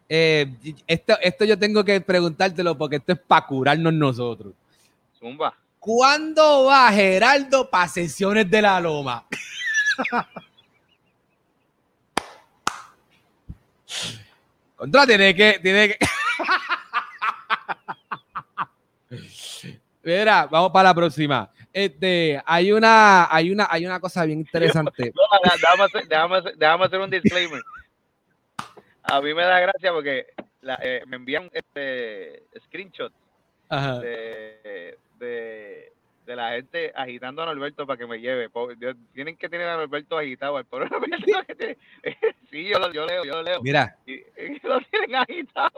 [0.10, 0.48] Eh,
[0.88, 4.54] esto, esto yo tengo que preguntártelo porque esto es para curarnos nosotros.
[5.20, 5.54] Zumba.
[5.78, 9.28] ¿Cuándo va Geraldo para sesiones de la loma?
[14.78, 15.98] Contra, tiene que, tiene que.
[20.04, 21.52] Mira, vamos para la próxima.
[21.74, 25.12] Este, hay una, hay una, hay una cosa bien interesante.
[25.16, 27.62] No, déjame, hacer, déjame hacer- déjame hacer un disclaimer.
[29.04, 30.28] A mí me da gracia porque
[30.62, 33.12] la- eh, me envían este screenshot
[34.00, 35.92] de, de,
[36.26, 38.50] de la gente agitando a Norberto para que me lleve.
[39.14, 40.58] Tienen que tener a Norberto agitado.
[40.58, 41.78] al pobre Norberto que tiene-
[42.50, 43.62] sí, yo lo, yo leo, yo lo leo.
[43.62, 45.72] Mira, Y- y lo tienen agitado.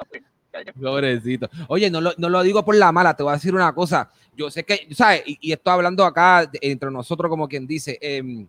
[0.82, 1.50] Pobrecito.
[1.68, 4.10] Oye, no lo, no lo digo por la mala, te voy a decir una cosa.
[4.36, 5.24] Yo sé que, ¿sabes?
[5.26, 8.48] Y, y estoy hablando acá entre nosotros, como quien dice, em,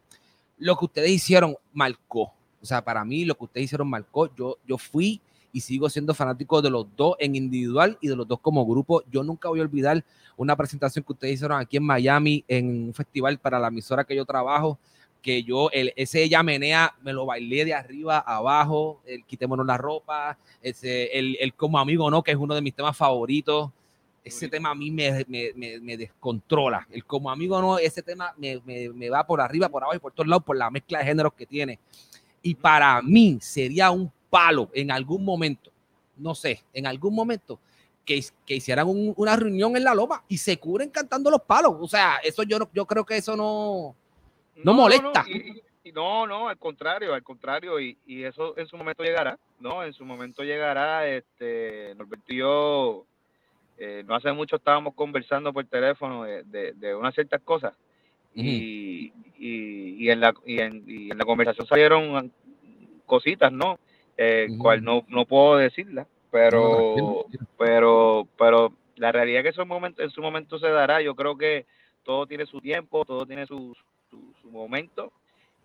[0.59, 2.33] lo que ustedes hicieron marcó.
[2.63, 4.35] O sea, para mí, lo que ustedes hicieron marcó.
[4.35, 5.21] Yo, yo fui
[5.53, 9.03] y sigo siendo fanático de los dos en individual y de los dos como grupo.
[9.11, 10.05] Yo nunca voy a olvidar
[10.37, 14.15] una presentación que ustedes hicieron aquí en Miami en un festival para la emisora que
[14.15, 14.79] yo trabajo
[15.21, 19.67] que yo, el, ese ella menea, me lo bailé de arriba a abajo, el quitémonos
[19.67, 23.71] la ropa, ese, el, el, como amigo no, que es uno de mis temas favoritos.
[24.23, 26.87] Ese tema a mí me, me, me, descontrola.
[26.91, 30.29] El como amigo no, ese tema me, va por arriba, por abajo y por todos
[30.29, 31.79] lados por la mezcla de géneros que tiene.
[32.43, 35.71] Y para mí sería un palo en algún momento,
[36.19, 37.59] no sé, en algún momento,
[38.05, 41.77] que, que hicieran una reunión en la loma y se curen cantando los palos.
[41.81, 43.97] O sea, eso yo, yo creo que eso no,
[44.65, 45.25] no, molesta.
[45.95, 49.83] No, no, al contrario, al contrario, y, y, eso en su momento llegará, ¿no?
[49.83, 53.07] En su momento llegará, este, Norberto y yo,
[53.77, 57.75] eh, no hace mucho estábamos conversando por teléfono de, de, unas ciertas cosas,
[58.35, 62.33] y, y, y, en la, y, en, y en la conversación salieron
[63.07, 63.79] cositas, ¿no?
[64.17, 67.25] Eh, cual no, no puedo decirla, pero,
[67.59, 71.65] pero, pero la realidad es que momento, en su momento se dará, yo creo que
[72.05, 73.79] todo tiene su tiempo, todo tiene sus
[74.11, 75.13] su, momento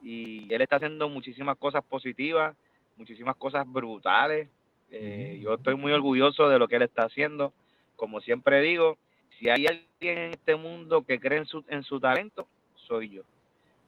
[0.03, 2.55] y él está haciendo muchísimas cosas positivas,
[2.97, 4.47] muchísimas cosas brutales.
[4.91, 7.51] Eh, yo estoy muy orgulloso de lo que él está haciendo.
[7.95, 8.97] Como siempre digo,
[9.39, 13.23] si hay alguien en este mundo que cree en su, en su talento, soy yo.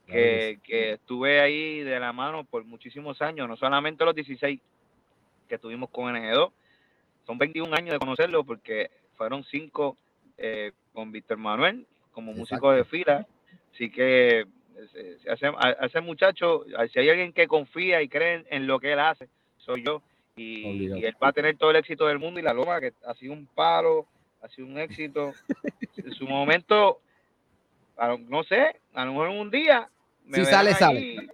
[0.08, 4.60] Que, que, estuve ahí de la mano por muchísimos años, no solamente los 16
[5.50, 6.50] que estuvimos con NG2,
[7.26, 9.98] son 21 años de conocerlo porque fueron 5
[10.38, 13.28] eh, con Víctor Manuel como músico de fila
[13.74, 14.46] Así que
[15.82, 19.28] ese, muchacho, si hay alguien que confía y cree en lo que él hace,
[19.58, 20.02] soy yo.
[20.36, 23.14] Y, él va a tener todo el éxito del mundo y la loma, que ha
[23.16, 24.06] sido un palo,
[24.42, 25.34] ha sido un éxito.
[25.98, 27.02] en su momento,
[28.28, 29.90] no sé, a lo mejor un día.
[30.26, 31.28] Me si sale, sale.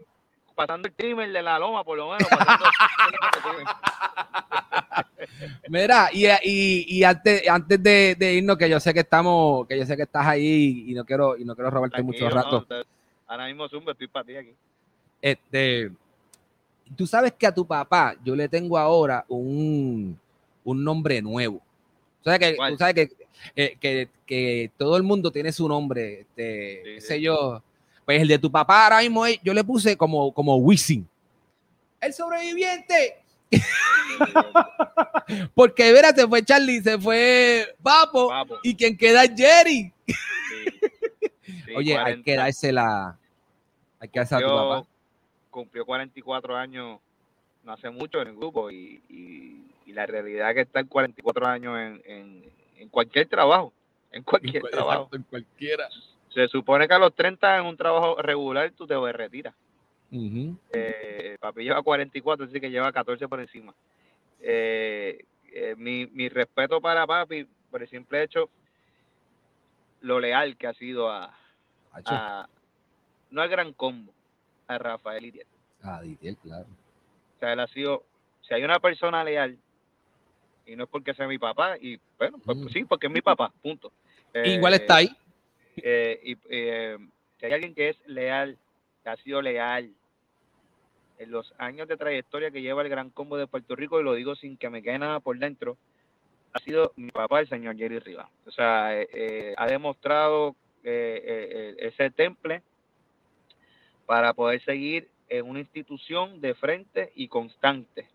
[0.56, 2.30] Pasando el trimmer de la loma, por lo menos.
[5.68, 6.28] Mira, y,
[6.98, 10.26] y, antes, antes de, irnos, que yo sé que estamos, que yo sé que estás
[10.26, 12.66] ahí y no quiero, y no quiero robarte mucho rato.
[13.28, 14.54] ahora mismo Zumba, estoy para ti aquí.
[15.22, 15.92] Este,
[16.96, 20.20] tú sabes que a tu papá yo le tengo ahora un,
[20.66, 21.62] nombre nuevo.
[22.22, 23.10] Tú sabes que, tú sabes
[23.56, 27.62] eh, que, que, todo el mundo tiene su nombre, este, sé yo.
[28.06, 31.08] Pues el de tu papá ahora mismo yo le puse como, como Wisin.
[32.02, 33.23] El sobreviviente.
[35.56, 38.32] Porque, verá, se fue Charlie, se fue Papo,
[38.64, 39.92] y quien queda es Jerry.
[41.76, 43.18] Oye, hay que dársela.
[44.00, 44.86] Hay que darse a tu papá.
[45.50, 47.00] Cumplió 44 años
[47.64, 49.02] no hace mucho en el grupo y,
[49.88, 53.72] la realidad es que estar 44 años en, en, cualquier trabajo,
[54.12, 55.08] en cualquier trabajo.
[55.14, 55.88] en cualquiera.
[56.34, 59.54] Se supone que a los 30 en un trabajo regular tú te retiras.
[60.72, 63.74] Eh, papi lleva 44, así que lleva 14 por encima.
[64.40, 68.50] Eh, eh, mi, mi, respeto para papi por el simple hecho
[70.02, 71.36] lo leal que ha sido a,
[73.32, 74.14] no al gran combo,
[74.68, 75.48] a Rafael Itiel.
[75.82, 76.02] Ah,
[76.42, 76.66] claro.
[76.66, 78.04] O sea, él ha sido,
[78.42, 79.58] si hay una persona leal,
[80.66, 83.52] y no es porque sea mi papá, y bueno, pues, sí, porque es mi papá,
[83.62, 83.92] punto.
[84.46, 85.10] Igual está ahí.
[85.78, 88.58] y si hay alguien que es leal,
[89.04, 89.94] que ha sido leal,
[91.18, 94.14] en los años de trayectoria que lleva el Gran Combo de Puerto Rico, y lo
[94.14, 95.78] digo sin que me quede nada por dentro,
[96.54, 98.30] ha sido mi papá, el señor Jerry Rivas.
[98.46, 102.62] O sea, eh, eh, ha demostrado eh, ese temple
[104.06, 108.08] para poder seguir en una institución de frente y constante,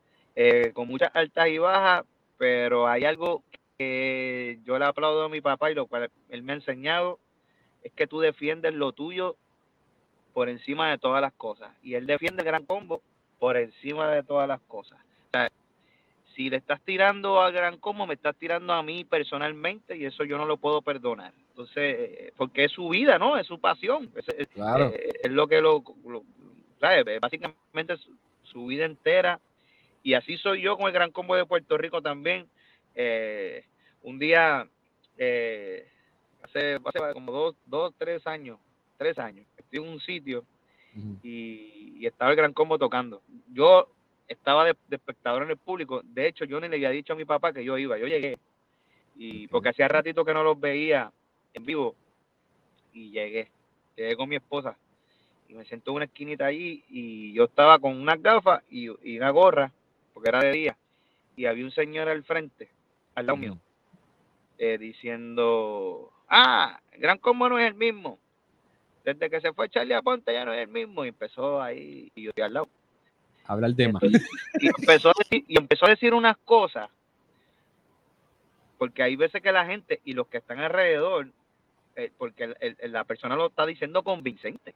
[0.72, 2.04] con muchas altas y bajas,
[2.36, 3.42] pero hay algo
[3.76, 7.18] que yo le aplaudo a mi papá y lo cual él me ha enseñado,
[7.82, 9.36] es que tú defiendes lo tuyo
[10.32, 11.70] por encima de todas las cosas.
[11.82, 13.02] Y él defiende el gran combo
[13.38, 14.98] por encima de todas las cosas.
[14.98, 15.50] O sea,
[16.34, 20.24] si le estás tirando al gran combo, me estás tirando a mí personalmente y eso
[20.24, 21.32] yo no lo puedo perdonar.
[21.50, 23.36] Entonces, porque es su vida, ¿no?
[23.36, 24.10] Es su pasión.
[24.14, 25.82] Es, es, lo que lo,
[27.20, 27.96] Básicamente
[28.44, 29.40] su, vida entera.
[30.04, 32.48] Y así soy yo con el Gran Combo de Puerto Rico también.
[32.94, 33.64] Eh,
[34.02, 34.68] un día,
[35.16, 35.88] eh,
[36.44, 38.58] hace, hace, como dos, dos, tres años,
[38.98, 40.44] tres años, estoy en un sitio
[41.22, 43.22] y, estaba el Gran Combo tocando.
[43.52, 43.88] Yo
[44.26, 46.00] estaba de, espectador en el público.
[46.04, 47.98] De hecho, yo ni le había dicho a mi papá que yo iba.
[47.98, 48.38] Yo llegué.
[49.16, 51.12] Y porque hacía ratito que no los veía
[51.54, 51.96] en vivo.
[52.92, 53.48] Y llegué.
[53.96, 54.76] Llegué con mi esposa.
[55.48, 56.84] Y me sentó en una esquinita allí.
[56.88, 59.72] Y yo estaba con unas gafas y, una gorra.
[60.14, 60.76] Porque era de día.
[61.36, 62.68] Y había un señor al frente.
[63.14, 63.58] al lado mío,
[64.58, 68.18] eh, diciendo, ah, el Gran Combo no es el mismo.
[69.08, 71.02] Desde que se fue Charlie Aponte ya no es el mismo.
[71.02, 72.68] Y empezó ahí, y yo al lado.
[73.46, 73.98] Habla el tema.
[74.60, 76.90] Y empezó, a decir, y empezó a decir unas cosas,
[78.76, 81.28] porque hay veces que la gente y los que están alrededor,
[81.96, 84.74] eh, porque el- el- la persona lo está diciendo convincente,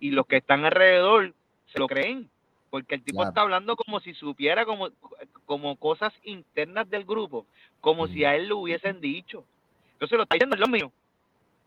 [0.00, 1.32] y los que están alrededor
[1.72, 2.28] se lo creen,
[2.70, 3.28] porque el tipo Claro.
[3.30, 4.88] está hablando como si supiera como,
[5.46, 7.46] como cosas internas del grupo,
[7.80, 9.44] como si a él lo hubiesen dicho.
[9.92, 10.92] Entonces lo está diciendo en lo mío.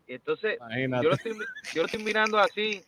[0.08, 1.34] Y entonces yo lo, estoy,
[1.74, 2.82] yo lo estoy mirando así,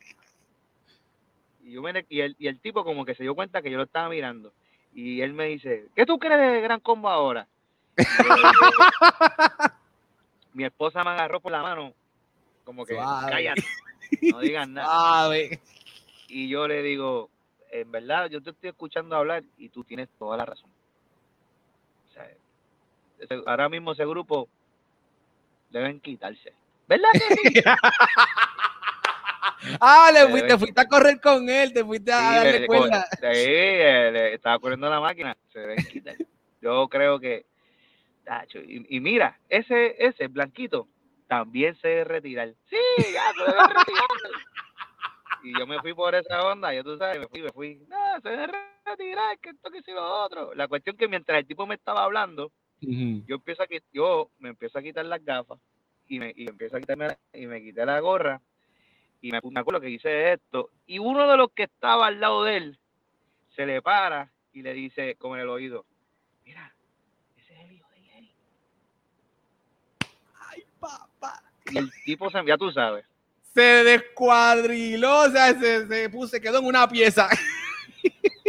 [1.62, 3.76] y, yo me- y, el, y el tipo como que se dio cuenta que yo
[3.76, 4.52] lo estaba mirando.
[4.92, 7.46] Y él me dice, ¿qué tú crees de Gran Combo ahora?
[7.96, 8.04] Yo
[10.52, 11.94] mi esposa me agarró por la mano,
[12.64, 13.30] como que Suave.
[13.30, 13.62] cállate,
[14.22, 14.88] no digas nada.
[14.88, 15.60] Suave.
[16.28, 17.30] Y yo le digo,
[17.70, 20.70] en verdad, yo te estoy escuchando hablar y tú tienes toda la razón.
[22.08, 24.48] O sea, ahora mismo ese grupo
[25.70, 26.52] deben quitarse.
[26.90, 27.20] ¿Verdad que
[27.54, 27.62] sí?
[29.80, 32.66] Ah, le fuiste, deben fuiste a correr con él, te fuiste a Sí, darle le-
[32.66, 33.06] cuerda.
[33.20, 36.16] sí, eh, le estaba corriendo la máquina, se deben quitar.
[36.60, 37.46] Yo creo que,
[38.24, 40.88] tacho, y, y mira, ese, ese blanquito
[41.28, 42.52] también se debe retirar.
[42.68, 42.76] Sí,
[43.12, 44.08] ya se debe retirar.
[45.44, 47.76] Y yo me fui por esa onda, ya tú sabes, me fui, me fui.
[47.88, 48.48] No, se debe
[48.84, 50.54] retirar, que esto, que si lo otro.
[50.54, 54.78] La cuestión que mientras el tipo me estaba hablando, yo empiezo a yo me empiezo
[54.78, 55.58] a quitar las gafas
[56.10, 58.42] y me y empiezo a quitarme la- y me quité la gorra
[59.22, 62.44] y me, me acuerdo que hice esto y uno de los que estaba al lado
[62.44, 62.78] de él
[63.54, 65.86] se le para y le dice con el oído
[66.44, 66.74] mira
[67.38, 68.30] ese es el hijo de Jerry
[70.48, 71.42] Ay, papá.
[71.70, 73.04] y el tipo se ya tú sabes
[73.54, 77.28] Se descuadriló, o sea, se, se puso, se quedó en una pieza.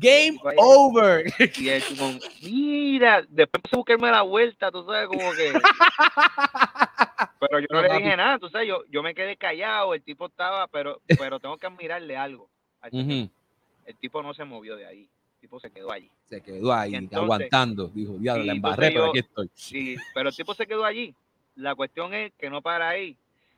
[0.00, 0.56] Game Vaya.
[0.58, 1.24] over.
[1.58, 5.52] y él como mira después empezó a buscarme la vuelta tú sabes como que
[7.40, 8.02] pero yo no No, le papi.
[8.02, 11.56] dije nada tú sabes yo yo me quedé callado el tipo estaba pero pero tengo
[11.58, 12.48] que admirarle algo
[12.80, 16.72] al el tipo no se movió de ahí el tipo se quedó allí Se quedó
[16.72, 17.88] ahí, entonces- aguantando.
[17.88, 19.50] Dijo, diablo, la embarré, pero yo- aquí estoy.
[19.54, 21.12] Sí, pero el tipo se quedó allí.
[21.56, 23.16] La cuestión es que no para ahí.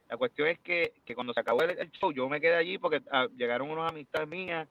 [0.08, 2.78] La cuestión es que, que cuando se acabó el, el show, yo me quedé allí
[2.78, 4.66] porque ah, llegaron unas amistades mías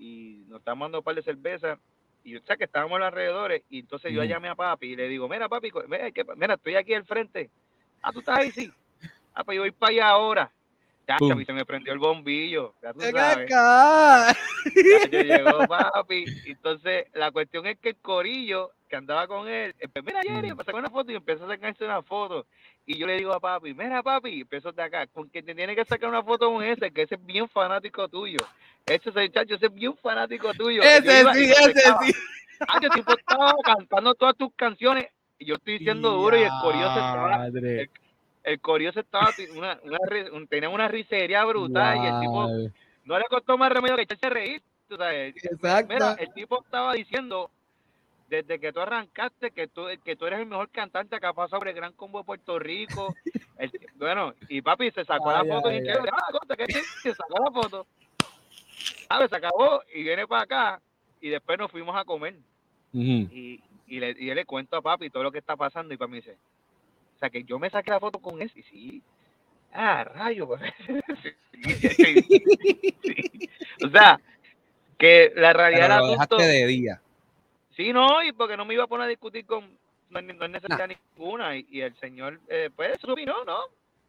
[0.00, 1.78] y nos estaban dando un par de cervezas.
[2.24, 3.62] Y yo sé que estábamos en los alrededores.
[3.68, 6.54] Y entonces yo llamé a papi y le digo: Mira, papi, mira, ¿qué pa- mira,
[6.54, 7.50] estoy aquí al frente.
[8.02, 8.70] Ah, tú estás ahí, sí.
[9.34, 10.52] Ah, pues yo voy para allá ahora.
[11.06, 12.74] Ya, mí se me prendió el bombillo.
[12.82, 13.46] Ya tú Ven sabes.
[13.50, 14.36] acá.
[15.10, 16.24] Ya llegó papi.
[16.46, 19.74] Entonces, la cuestión es que el corillo que andaba con él,
[20.04, 22.46] mira Jerry, me sacó una foto y empezó a sacarse una foto.
[22.90, 25.76] Y yo le digo a papi, mira papi, empezó de acá, con que te tiene
[25.76, 28.38] que sacar una foto con ese, que ese es bien fanático tuyo.
[28.84, 30.82] Ese muchacho, ese es bien fanático tuyo.
[30.82, 32.12] Ese iba sí, ese sí.
[32.66, 35.06] Ah, yo tipo estaba cantando todas tus canciones
[35.38, 37.90] y yo estoy diciendo duro y el corillo se estaba, el,
[38.42, 42.48] el se estaba, una, una, tenía una risería brutal y el tipo
[43.04, 44.62] no le costó más remedio que echarse a reír.
[44.88, 45.36] tú sabes.
[45.44, 45.94] Exacto.
[45.94, 47.52] Mira, el tipo estaba diciendo
[48.30, 51.58] desde que tú arrancaste que tú, que tú eres el mejor cantante que ha pasado
[51.58, 53.14] por el Gran Combo de Puerto Rico.
[53.58, 55.98] El- bueno, y papi se sacó Ay, la foto ay, y ay.
[56.10, 57.86] ah, que se sacó la foto.
[59.08, 59.28] ¿Sabes?
[59.28, 60.80] Se acabó y viene para acá
[61.20, 62.36] y después nos fuimos a comer.
[62.92, 65.96] Y, y, le, y yo le cuento a papi todo lo que está pasando y
[65.98, 66.38] papi me dice,
[67.16, 69.02] o sea, que yo me saqué la foto con ese y sí.
[69.72, 70.46] Ah, rayo.
[70.46, 70.62] pues.
[71.62, 73.50] Sí, sí, sí.
[73.84, 74.18] O sea,
[74.96, 77.02] que la realidad Pero lo dejaste de día.
[77.80, 79.64] Sí, no, y porque no me iba a poner a discutir con...
[80.10, 80.52] No, no es
[81.16, 81.56] ninguna.
[81.56, 83.16] Y, y el señor, eh, pues, ¿no?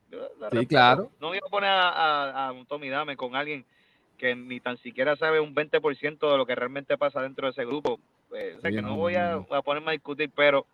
[0.10, 0.68] Yo Sí, respeto.
[0.68, 1.12] claro.
[1.22, 3.66] No me iba a poner a, a- a un Tommy Dame con alguien
[4.18, 7.64] que ni tan siquiera sabe un 20% de lo que realmente pasa dentro de ese
[7.64, 7.98] grupo.
[8.28, 10.66] Pues, o sea, que no, voy a, a ponerme a discutir, pero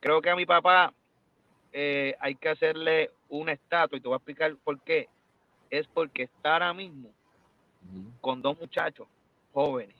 [0.00, 0.94] creo que a mi papá
[1.74, 5.08] eh, hay que hacerle una estatua y te voy a explicar por qué.
[5.68, 7.10] Es porque está ahora mismo
[8.22, 9.06] con dos muchachos
[9.52, 9.99] jóvenes.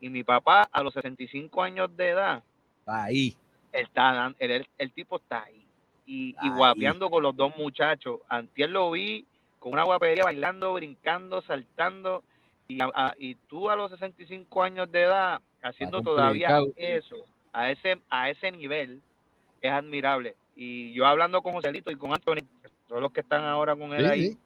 [0.00, 2.42] Y mi papá a los 65 años de edad,
[2.86, 3.36] Ahí.
[3.72, 5.64] está, el, el- tipo está ahí.
[6.06, 6.50] Y, y Ahí.
[6.50, 8.20] guapeando con los dos muchachos.
[8.28, 9.24] Antier lo vi
[9.58, 12.22] con una guapería bailando, brincando, saltando.
[12.68, 17.16] Y, a- a- y tú a los 65 años de edad, haciendo todavía eso,
[17.52, 19.00] a ese, a ese nivel,
[19.62, 20.34] es admirable.
[20.56, 22.44] Y yo hablando con Joselito y con Anthony,
[22.88, 24.38] todos los que están ahora con él Sí, ahí, sí.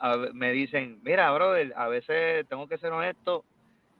[0.00, 3.44] a ve- me dicen, mira, brother, a veces tengo que ser honesto,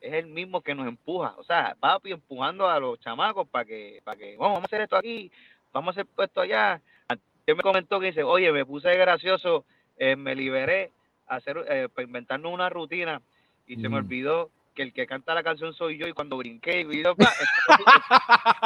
[0.00, 1.34] es el mismo que nos empuja.
[1.38, 4.80] O sea, papi empujando a los chamacos para que, para que, "Vamos, vamos a hacer
[4.82, 5.30] esto aquí,
[5.72, 6.80] vamos a hacer esto allá.
[7.46, 9.64] Él me comentó que dice, oye, me puse gracioso,
[9.96, 10.92] eh, me liberé
[11.26, 13.22] a hacer, eh, para inventarnos una rutina
[13.66, 14.04] y se me Mm.
[14.04, 17.32] olvidó que el que canta la canción soy yo y cuando brinqué y pa,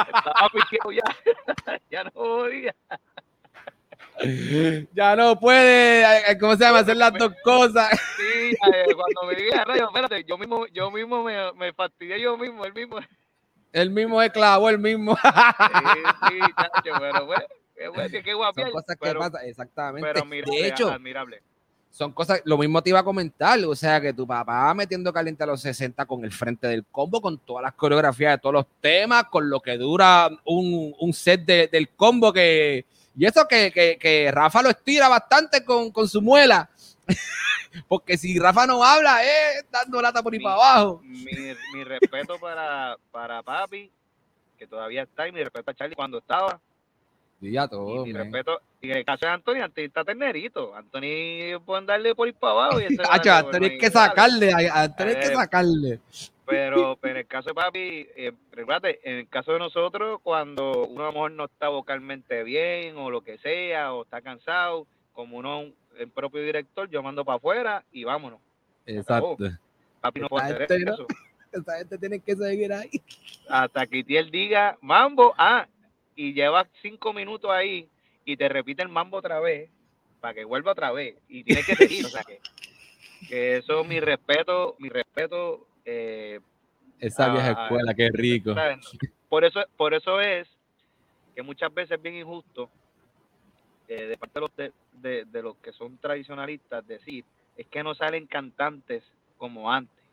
[0.07, 1.01] estaba piqueado ya,
[1.89, 2.75] ya no podía.
[4.93, 6.05] Ya no puede,
[6.39, 6.79] ¿cómo se llama?
[6.79, 7.89] Hacer las dos cosas.
[8.17, 12.65] Sí, cuando me dije, rayo, espérate, yo mismo, yo mismo me, me fastidié yo mismo,
[12.65, 12.97] el mismo.
[13.71, 15.15] El mismo es clavo, el mismo.
[15.15, 17.43] Sí, sí, chacho, pero bueno,
[17.75, 18.61] qué, bueno, qué guapo.
[18.61, 20.07] Son cosas que pero, pasan, exactamente.
[20.13, 21.41] pero de hecho, admirable.
[21.89, 25.43] son cosas, lo mismo te iba a comentar, o sea, que tu papá metiendo caliente
[25.43, 28.65] a los 60 con el frente del combo, con todas las coreografías de todos los
[28.79, 32.85] temas, con lo que dura un, un set de- del combo que...
[33.15, 36.69] Y eso que, que, que Rafa lo estira bastante con, con su muela.
[37.87, 41.01] Porque si Rafa no habla, es dando lata por ahí Mi- para abajo.
[41.03, 43.91] Mi, mi respeto para, para papi,
[44.57, 46.59] que todavía está, y mi respeto a Charlie cuando estaba.
[47.41, 50.73] Y ya Y todo, mi respeto, y en el caso de Anthony, Anthony está ternerito.
[50.75, 52.81] Anthony pueden darle por ir para abajo.
[52.81, 53.91] Y Hacho, a Anthony hay que y dale.
[53.91, 55.99] sacarle, a Anthony hay que Eh, sacarle.
[56.45, 60.85] Pero, pero en el caso de papi, eh, recuérdate, en el caso de nosotros, cuando
[60.87, 64.85] uno a lo mejor no está vocalmente bien o lo que sea, o está cansado,
[65.13, 65.65] como uno,
[65.97, 68.39] el propio director, yo mando para afuera y vámonos.
[68.85, 69.37] Exacto.
[70.01, 71.07] Papi no puede hacer no- eso.
[71.53, 72.89] Esa gente tiene que seguir ahí.
[73.47, 75.67] Hasta que Itiel diga mambo, ah,
[76.15, 77.87] y lleva cinco minutos ahí
[78.25, 79.69] y te repite el mambo otra vez,
[80.19, 82.05] para que vuelva otra vez, y tiene que seguir.
[82.05, 82.39] o sea que,
[83.27, 85.67] que eso, mi respeto, mi respeto.
[85.85, 86.39] Eh,
[86.99, 88.53] Esa vieja escuela, qué rico.
[89.29, 90.47] Por eso, por eso es
[91.35, 92.69] que muchas veces es bien injusto
[93.87, 97.25] eh, de parte de los, de, de- de los que son tradicionalistas decir
[97.57, 99.03] es que no salen cantantes
[99.37, 100.03] como antes.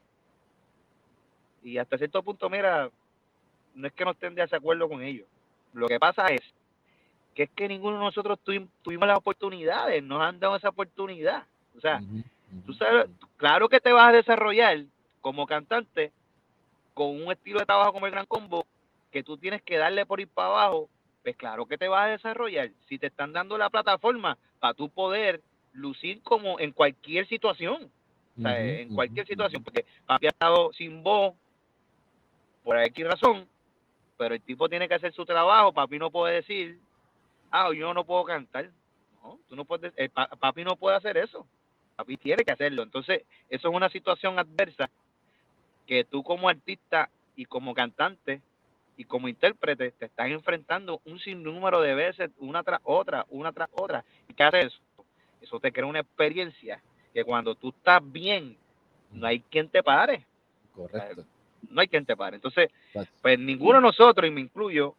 [1.62, 2.90] Y hasta cierto punto, mira,
[3.74, 5.26] no es que no estén de desacuerdo con ellos.
[5.72, 6.40] Lo que pasa es
[7.34, 11.46] que es que ninguno de nosotros tuvi- tuvimos las oportunidades, nos han dado esa oportunidad.
[11.76, 11.98] O sea,
[12.66, 13.06] tú sabes,
[13.36, 14.84] claro que te vas a desarrollar
[15.20, 16.12] como cantante
[16.94, 18.66] con un estilo de trabajo como el Gran Combo,
[19.10, 20.88] que tú tienes que darle por ir para abajo,
[21.22, 22.70] pues claro que te vas a desarrollar.
[22.88, 25.40] Si te están dando la plataforma para tú poder
[25.72, 27.90] lucir como en cualquier situación,
[28.38, 31.34] o sea, Ujú, en cualquier situación, porque papi ha estado sin voz
[32.62, 33.48] por X razón,
[34.16, 36.78] pero el tipo tiene que hacer su trabajo, papi no puede decir,
[37.50, 38.70] ah, yo no puedo cantar.
[39.22, 41.46] No, tú no puedes, el pa- papi no puede hacer eso.
[41.96, 42.82] Papi tiene que hacerlo.
[42.82, 44.90] Entonces, eso es una situación adversa
[45.86, 48.40] que tú como artista y como cantante
[48.96, 53.70] y como intérprete te estás enfrentando un sinnúmero de veces, una tras otra, una tras
[53.72, 54.04] otra.
[54.28, 54.80] ¿Y qué hace eso?
[55.40, 56.82] Eso te crea una experiencia
[57.14, 58.56] que cuando tú estás bien,
[59.10, 60.26] no hay quien te pare.
[60.74, 61.24] Correcto.
[61.70, 62.36] No hay quien te pare.
[62.36, 62.70] Entonces,
[63.22, 64.94] pues ninguno de nosotros, y me incluyo,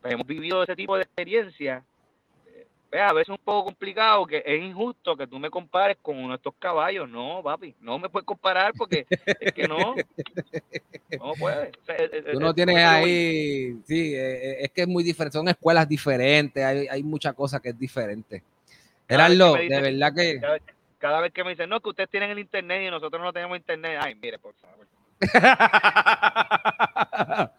[0.00, 1.84] pues hemos vivido ese tipo de experiencia.
[2.90, 6.18] Pues, a veces es un poco complicado, que es injusto que tú me compares con
[6.18, 7.08] uno de estos caballos.
[7.08, 9.06] No, papi, no me puedes comparar porque
[9.38, 9.94] es que no.
[11.20, 11.70] No puedes.
[11.76, 11.96] O sea,
[12.32, 15.88] Tú no es- tienes ahí, sí, eh, eh, es que es muy diferente, son escuelas
[15.88, 18.42] diferentes, hay, hay mucha cosa que es diferente.
[19.08, 20.58] Gerardo, de verdad que Cada,
[20.98, 23.58] cada vez que me dicen, no, que ustedes tienen el internet y nosotros no tenemos
[23.58, 23.98] internet.
[24.00, 24.86] Ay, mire, por favor.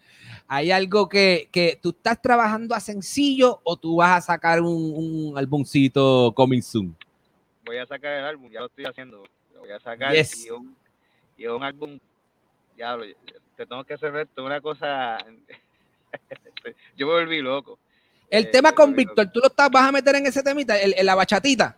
[0.53, 4.67] hay algo que, que tú estás trabajando a sencillo o tú vas a sacar un,
[5.31, 6.93] un álbumcito coming soon.
[7.65, 9.23] Voy a sacar el álbum, ya lo estoy haciendo.
[9.53, 10.45] Lo voy a sacar Yes.
[10.45, 10.75] y, un,
[11.37, 11.97] y un álbum.
[12.77, 13.05] Ya, lo-
[13.55, 15.19] te tengo que hacer esto, una cosa.
[16.97, 17.79] Yo me volví loco.
[18.29, 18.93] El Eh, tema con.
[18.93, 21.77] Víctor, ¿tú lo estás, vas a meter en ese temita, en, en la bachatita?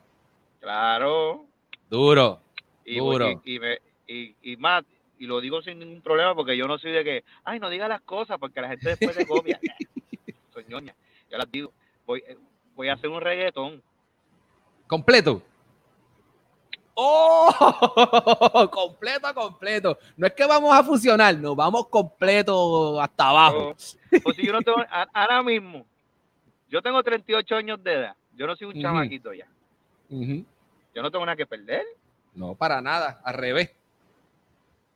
[0.59, 1.45] Claro.
[1.91, 2.39] Duro,
[2.85, 3.39] Y, duro.
[3.45, 4.83] y, y, me- y, y más,
[5.23, 7.87] y lo digo sin ningún problema porque yo no soy de que, ay, no diga
[7.87, 9.57] las cosas porque la gente después te copia.
[10.53, 10.93] soy ñoña.
[11.31, 11.71] Yo las digo.
[12.05, 12.37] Voy, eh,
[12.75, 13.81] voy a hacer un reggaetón.
[14.85, 15.41] Completo.
[16.93, 18.69] ¡Oh!
[18.73, 19.97] completo, completo.
[20.17, 23.69] No es que vamos a fusionar, nos vamos completo hasta abajo.
[23.69, 25.85] O, o si yo no tengo, ahora mismo,
[26.67, 28.15] yo tengo 38 años de edad.
[28.33, 28.81] Yo no soy un Ujú.
[28.81, 29.47] chamaquito ya.
[30.09, 31.85] Yo no tengo nada que perder.
[32.35, 33.73] No, para nada, al revés.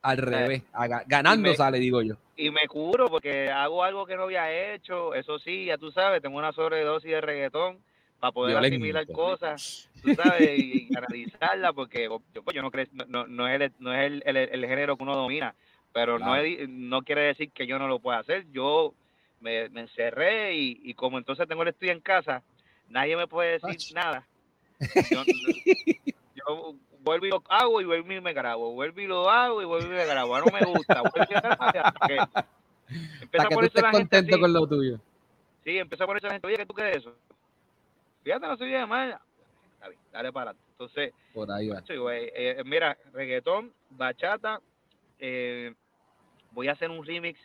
[0.02, 0.64] Al revés.
[0.74, 2.16] A ga- ganando me- sale, digo yo.
[2.36, 5.14] Y me curo porque hago algo que no había hecho.
[5.16, 7.80] Eso sí, ya tú sabes, tengo una sobredosis de reggaetón
[8.20, 8.76] para poder Violento.
[8.76, 13.48] asimilar cosas, tú sabes, y, y analizarla porque yo, pues, yo no, creo, no, no-
[13.48, 15.56] es, el, no es el, el- el género que uno domina,
[15.94, 18.46] pero no, es- no quiere decir que yo no lo pueda hacer.
[18.52, 18.94] Yo
[19.40, 22.44] me, me encerré y, y como entonces tengo el estudio en casa,
[22.90, 24.28] nadie me puede decir nada.
[25.12, 25.24] Yo,
[26.36, 29.66] yo vuelvo y lo hago y vuelvo y me grabo, vuelvo y lo hago y
[29.66, 30.36] vuelvo y me grabo.
[30.36, 32.18] Ah, no me gusta, vuelvo y me grabo, hasta que
[33.22, 34.42] empieza a que tú ponerse estés la gente contento así.
[34.42, 35.00] con lo tuyo.
[35.64, 37.16] Sí, empezó a ponerse la gente, oye, ¿qué tú crees de eso?
[38.24, 39.20] Fíjate, no soy de mal.
[39.82, 40.64] Bien, dale para adelante.
[40.72, 41.80] Entonces, Por ahí va.
[41.80, 44.62] eh, eh, mira, reggaetón, bachata,
[45.20, 45.74] eh,
[46.52, 47.40] voy a hacer un remix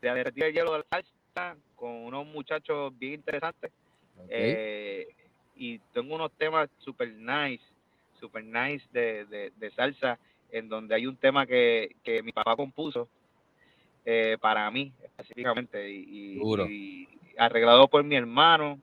[0.00, 3.72] de Derretir el Hielo de la Salsa con unos muchachos bien interesantes.
[4.28, 5.08] Eh,
[5.56, 7.62] y tengo unos temas super nice,
[8.22, 10.18] super nice de, de, de salsa,
[10.52, 13.08] en donde hay un tema que, que mi papá compuso
[14.04, 18.78] eh, para mí específicamente y, arreglado por mi hermano,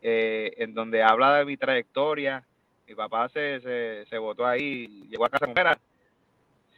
[0.00, 2.42] eh, en donde habla de mi trayectoria.
[2.86, 5.78] Mi papá se, se, se votó ahí, llegó a casa con "Mira,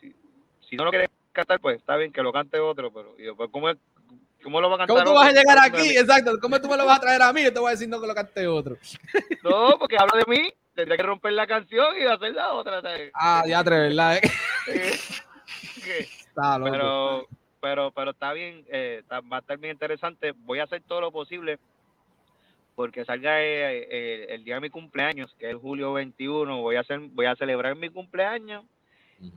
[0.00, 0.14] si,
[0.68, 3.36] si no lo quieres cantar, pues está bien que lo cante otro, pero y yo,
[3.36, 3.68] pues, ¿cómo,
[4.42, 4.94] ¿cómo lo va a cantar?
[4.94, 5.20] ¿Cómo tú otro?
[5.20, 5.98] vas a llegar ¿Cómo tú me- aquí?
[5.98, 6.38] Exacto.
[6.40, 7.42] ¿Cómo tú me lo vas a traer a mí?
[7.42, 8.76] Yo te voy a decir no que lo cante otro.
[9.42, 12.80] No, porque habla de mí, tendría que romper la canción y hacer la otra.
[12.82, 13.10] ¿sabes?
[13.14, 14.20] Ah, ya ¿verdad?
[16.26, 16.70] Está loco.
[16.72, 17.28] pero,
[17.60, 20.32] pero, pero está bien, eh, está- va a estar bien interesante.
[20.36, 21.58] Voy a hacer todo lo posible
[22.74, 26.60] porque salga eh, eh, el día de mi cumpleaños, que es julio 21.
[26.60, 28.64] Voy a hacer, voy a celebrar mi cumpleaños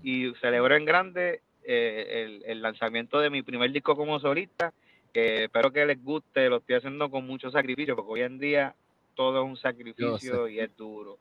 [0.01, 4.73] y celebro en grande eh, el, el lanzamiento de mi primer disco como solista.
[5.13, 8.75] Que espero que les guste, lo estoy haciendo con mucho sacrificio, porque hoy en día
[9.15, 11.17] todo es un sacrificio y es duro.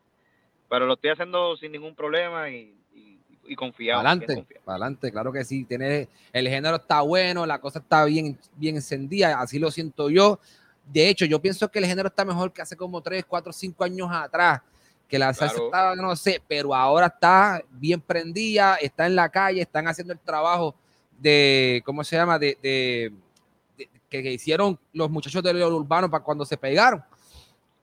[0.69, 4.01] Pero lo estoy haciendo sin ningún problema y, y, y confiado.
[4.01, 5.65] Adelante, adelante, claro que sí.
[5.65, 10.41] Tiene, el género está bueno, la cosa está bien, bien encendida, así lo siento yo.
[10.85, 13.85] De hecho, yo pienso que el género está mejor que hace como 3, 4, 5
[13.85, 14.61] años atrás,
[15.09, 15.67] que la salsa Claro.
[15.67, 20.19] estaba, no sé, pero ahora está bien prendida, está en la calle, están haciendo el
[20.21, 20.75] trabajo
[21.19, 22.39] de, ¿cómo se llama?
[22.39, 23.13] De, de-
[23.79, 27.03] de- que, que hicieron los muchachos de lo urbano para cuando se pegaron.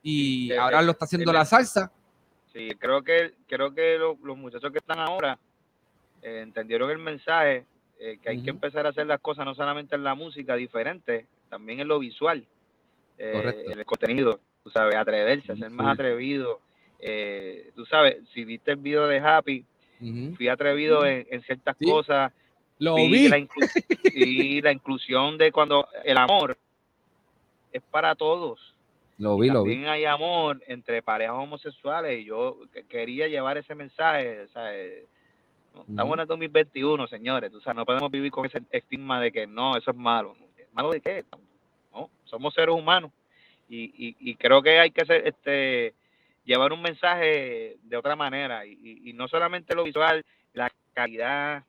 [0.02, 1.92] Y ahora lo está haciendo la salsa.
[2.54, 5.38] Sí, creo que creo que lo- los muchachos que están ahora
[6.22, 7.66] eh, entendieron el mensaje
[8.00, 11.26] eh, que hay que empezar a hacer las cosas no solamente en la música diferente,
[11.50, 12.46] también en lo visual,
[13.18, 16.60] eh, en el contenido, tú sabes, atreverse, ser más atrevido.
[17.00, 19.66] eh, tú sabes, si viste el video de Happy,
[20.36, 21.86] fui atrevido en, en ciertas Sí.
[21.86, 22.32] cosas.
[22.80, 23.28] Lo vi vi.
[23.30, 26.58] La, inclu- vi la inclusión de cuando el amor
[27.72, 28.73] es para todos.
[29.18, 29.72] Lo vi, lo vi.
[29.74, 34.48] También hay amor entre parejas homosexuales y yo que- quería llevar ese mensaje.
[34.54, 35.06] ¿sabes?
[35.74, 37.52] No, Estamos en el 2021, señores.
[37.76, 40.36] no podemos vivir con ese estigma de que no, eso es malo.
[40.72, 41.24] ¿Malo de qué?
[41.92, 43.12] No, somos seres humanos.
[43.70, 45.94] Y, y, y creo que hay que ser, este,
[46.46, 48.66] llevar un mensaje de otra manera.
[48.66, 51.64] Y, y- y no solamente lo visual, la calidad,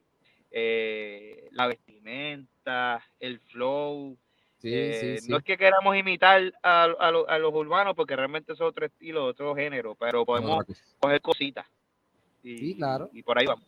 [0.51, 4.17] eh, la vestimenta, el flow.
[4.65, 5.31] Sí, Eh, sí, sí.
[5.31, 9.25] No es que queramos imitar a, a a los urbanos, porque realmente es otro estilo,
[9.25, 10.65] otro género, pero podemos
[10.99, 11.67] coger cositas.
[12.41, 13.09] Y, Sí, claro.
[13.13, 13.63] y por ahí vamos.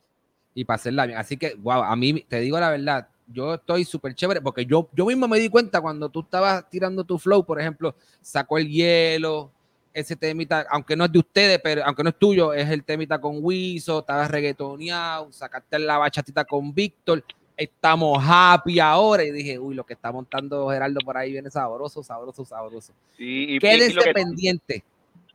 [0.55, 1.19] y para hacerla bien.
[1.19, 4.89] Así que, wow, a mí te digo la verdad, yo estoy súper chévere porque yo,
[4.93, 8.67] yo mismo me di cuenta cuando tú estabas tirando tu flow, por ejemplo, sacó el
[8.67, 9.51] hielo,
[9.93, 13.19] ese temita, aunque no es de ustedes, pero aunque no es tuyo, es el temita
[13.21, 17.23] con Wiso, estabas reggaetoneado, sacaste la bachatita con Víctor,
[17.57, 22.03] estamos happy ahora y dije, uy, lo que está montando Gerardo por ahí viene sabroso,
[22.03, 22.93] sabroso, sabroso.
[23.17, 24.83] Y, y- y Quédense lo que, pendiente.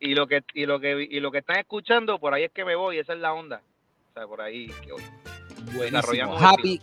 [0.01, 2.65] y lo que y lo que y lo que están escuchando, por ahí es que
[2.65, 3.61] me voy, esa es la onda.
[4.11, 5.03] O sea, por ahí que voy.
[5.75, 6.37] Buenísimo.
[6.39, 6.81] Happy,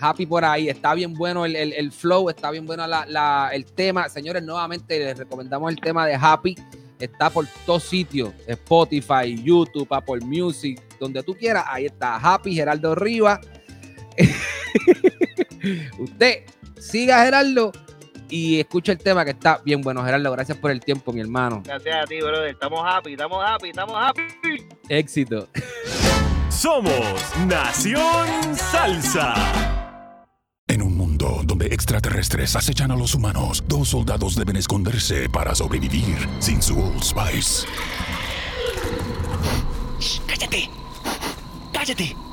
[0.00, 0.68] happy por ahí.
[0.68, 4.08] Está bien bueno el, el- el flow, está bien bueno la- la- el tema.
[4.08, 6.54] Señores, nuevamente les recomendamos el tema de Happy.
[6.98, 11.64] Está por todos sitios: Spotify, YouTube, Apple Music, donde tú quieras.
[11.68, 13.40] Ahí está Happy, Geraldo Rivas.
[15.98, 16.44] Usted
[16.78, 17.72] siga a Geraldo
[18.28, 20.04] y escucha el tema que está bien bueno.
[20.04, 21.62] Geraldo, gracias por el tiempo, mi hermano.
[21.64, 22.48] Gracias a ti, brother.
[22.48, 24.22] Estamos happy, estamos happy, estamos happy.
[24.88, 25.48] Éxito.
[26.48, 29.34] Somos Nación Salsa.
[30.68, 36.16] En un mundo donde extraterrestres acechan a los humanos, dos soldados deben esconderse para sobrevivir
[36.38, 37.66] sin su Old Spice.
[40.28, 40.70] ¡Cállate!
[41.72, 42.29] ¡Cállate!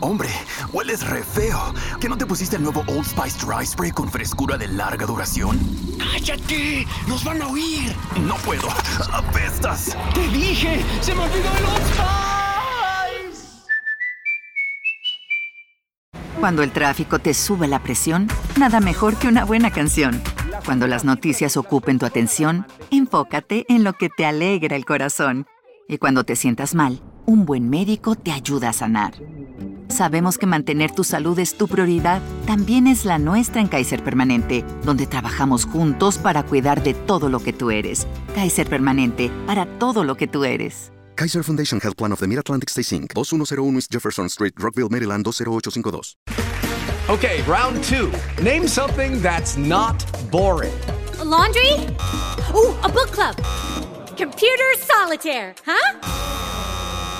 [0.00, 0.28] Hombre,
[0.72, 1.72] hueles re feo.
[2.00, 5.58] ¿Que no te pusiste el nuevo Old Spice Dry Spray con frescura de larga duración?
[5.98, 6.86] ¡Cállate!
[7.06, 7.94] ¡Nos van a oír!
[8.26, 8.68] No puedo.
[9.12, 9.96] Apestas.
[10.14, 10.84] ¡Te dije!
[11.00, 12.06] ¡Se me olvidó el Old Spice!
[16.38, 18.28] Cuando el tráfico te sube la presión,
[18.58, 20.22] nada mejor que una buena canción.
[20.66, 25.46] Cuando las noticias ocupen tu atención, enfócate en lo que te alegra el corazón.
[25.88, 29.14] Y cuando te sientas mal, un buen médico te ayuda a sanar.
[29.88, 34.64] Sabemos que mantener tu salud es tu prioridad, también es la nuestra en Kaiser Permanente,
[34.84, 38.06] donde trabajamos juntos para cuidar de todo lo que tú eres.
[38.34, 40.92] Kaiser Permanente, para todo lo que tú eres.
[41.14, 45.24] Kaiser Foundation Health Plan of the Mid-Atlantic Stay Inc., 2101 East Jefferson Street, Rockville, Maryland,
[45.24, 46.16] 20852.
[47.08, 48.10] Okay, round two.
[48.42, 50.74] Name something that's not boring.
[51.20, 51.72] A laundry?
[52.52, 53.36] Ooh, a book club.
[54.16, 56.26] Computer solitaire, huh?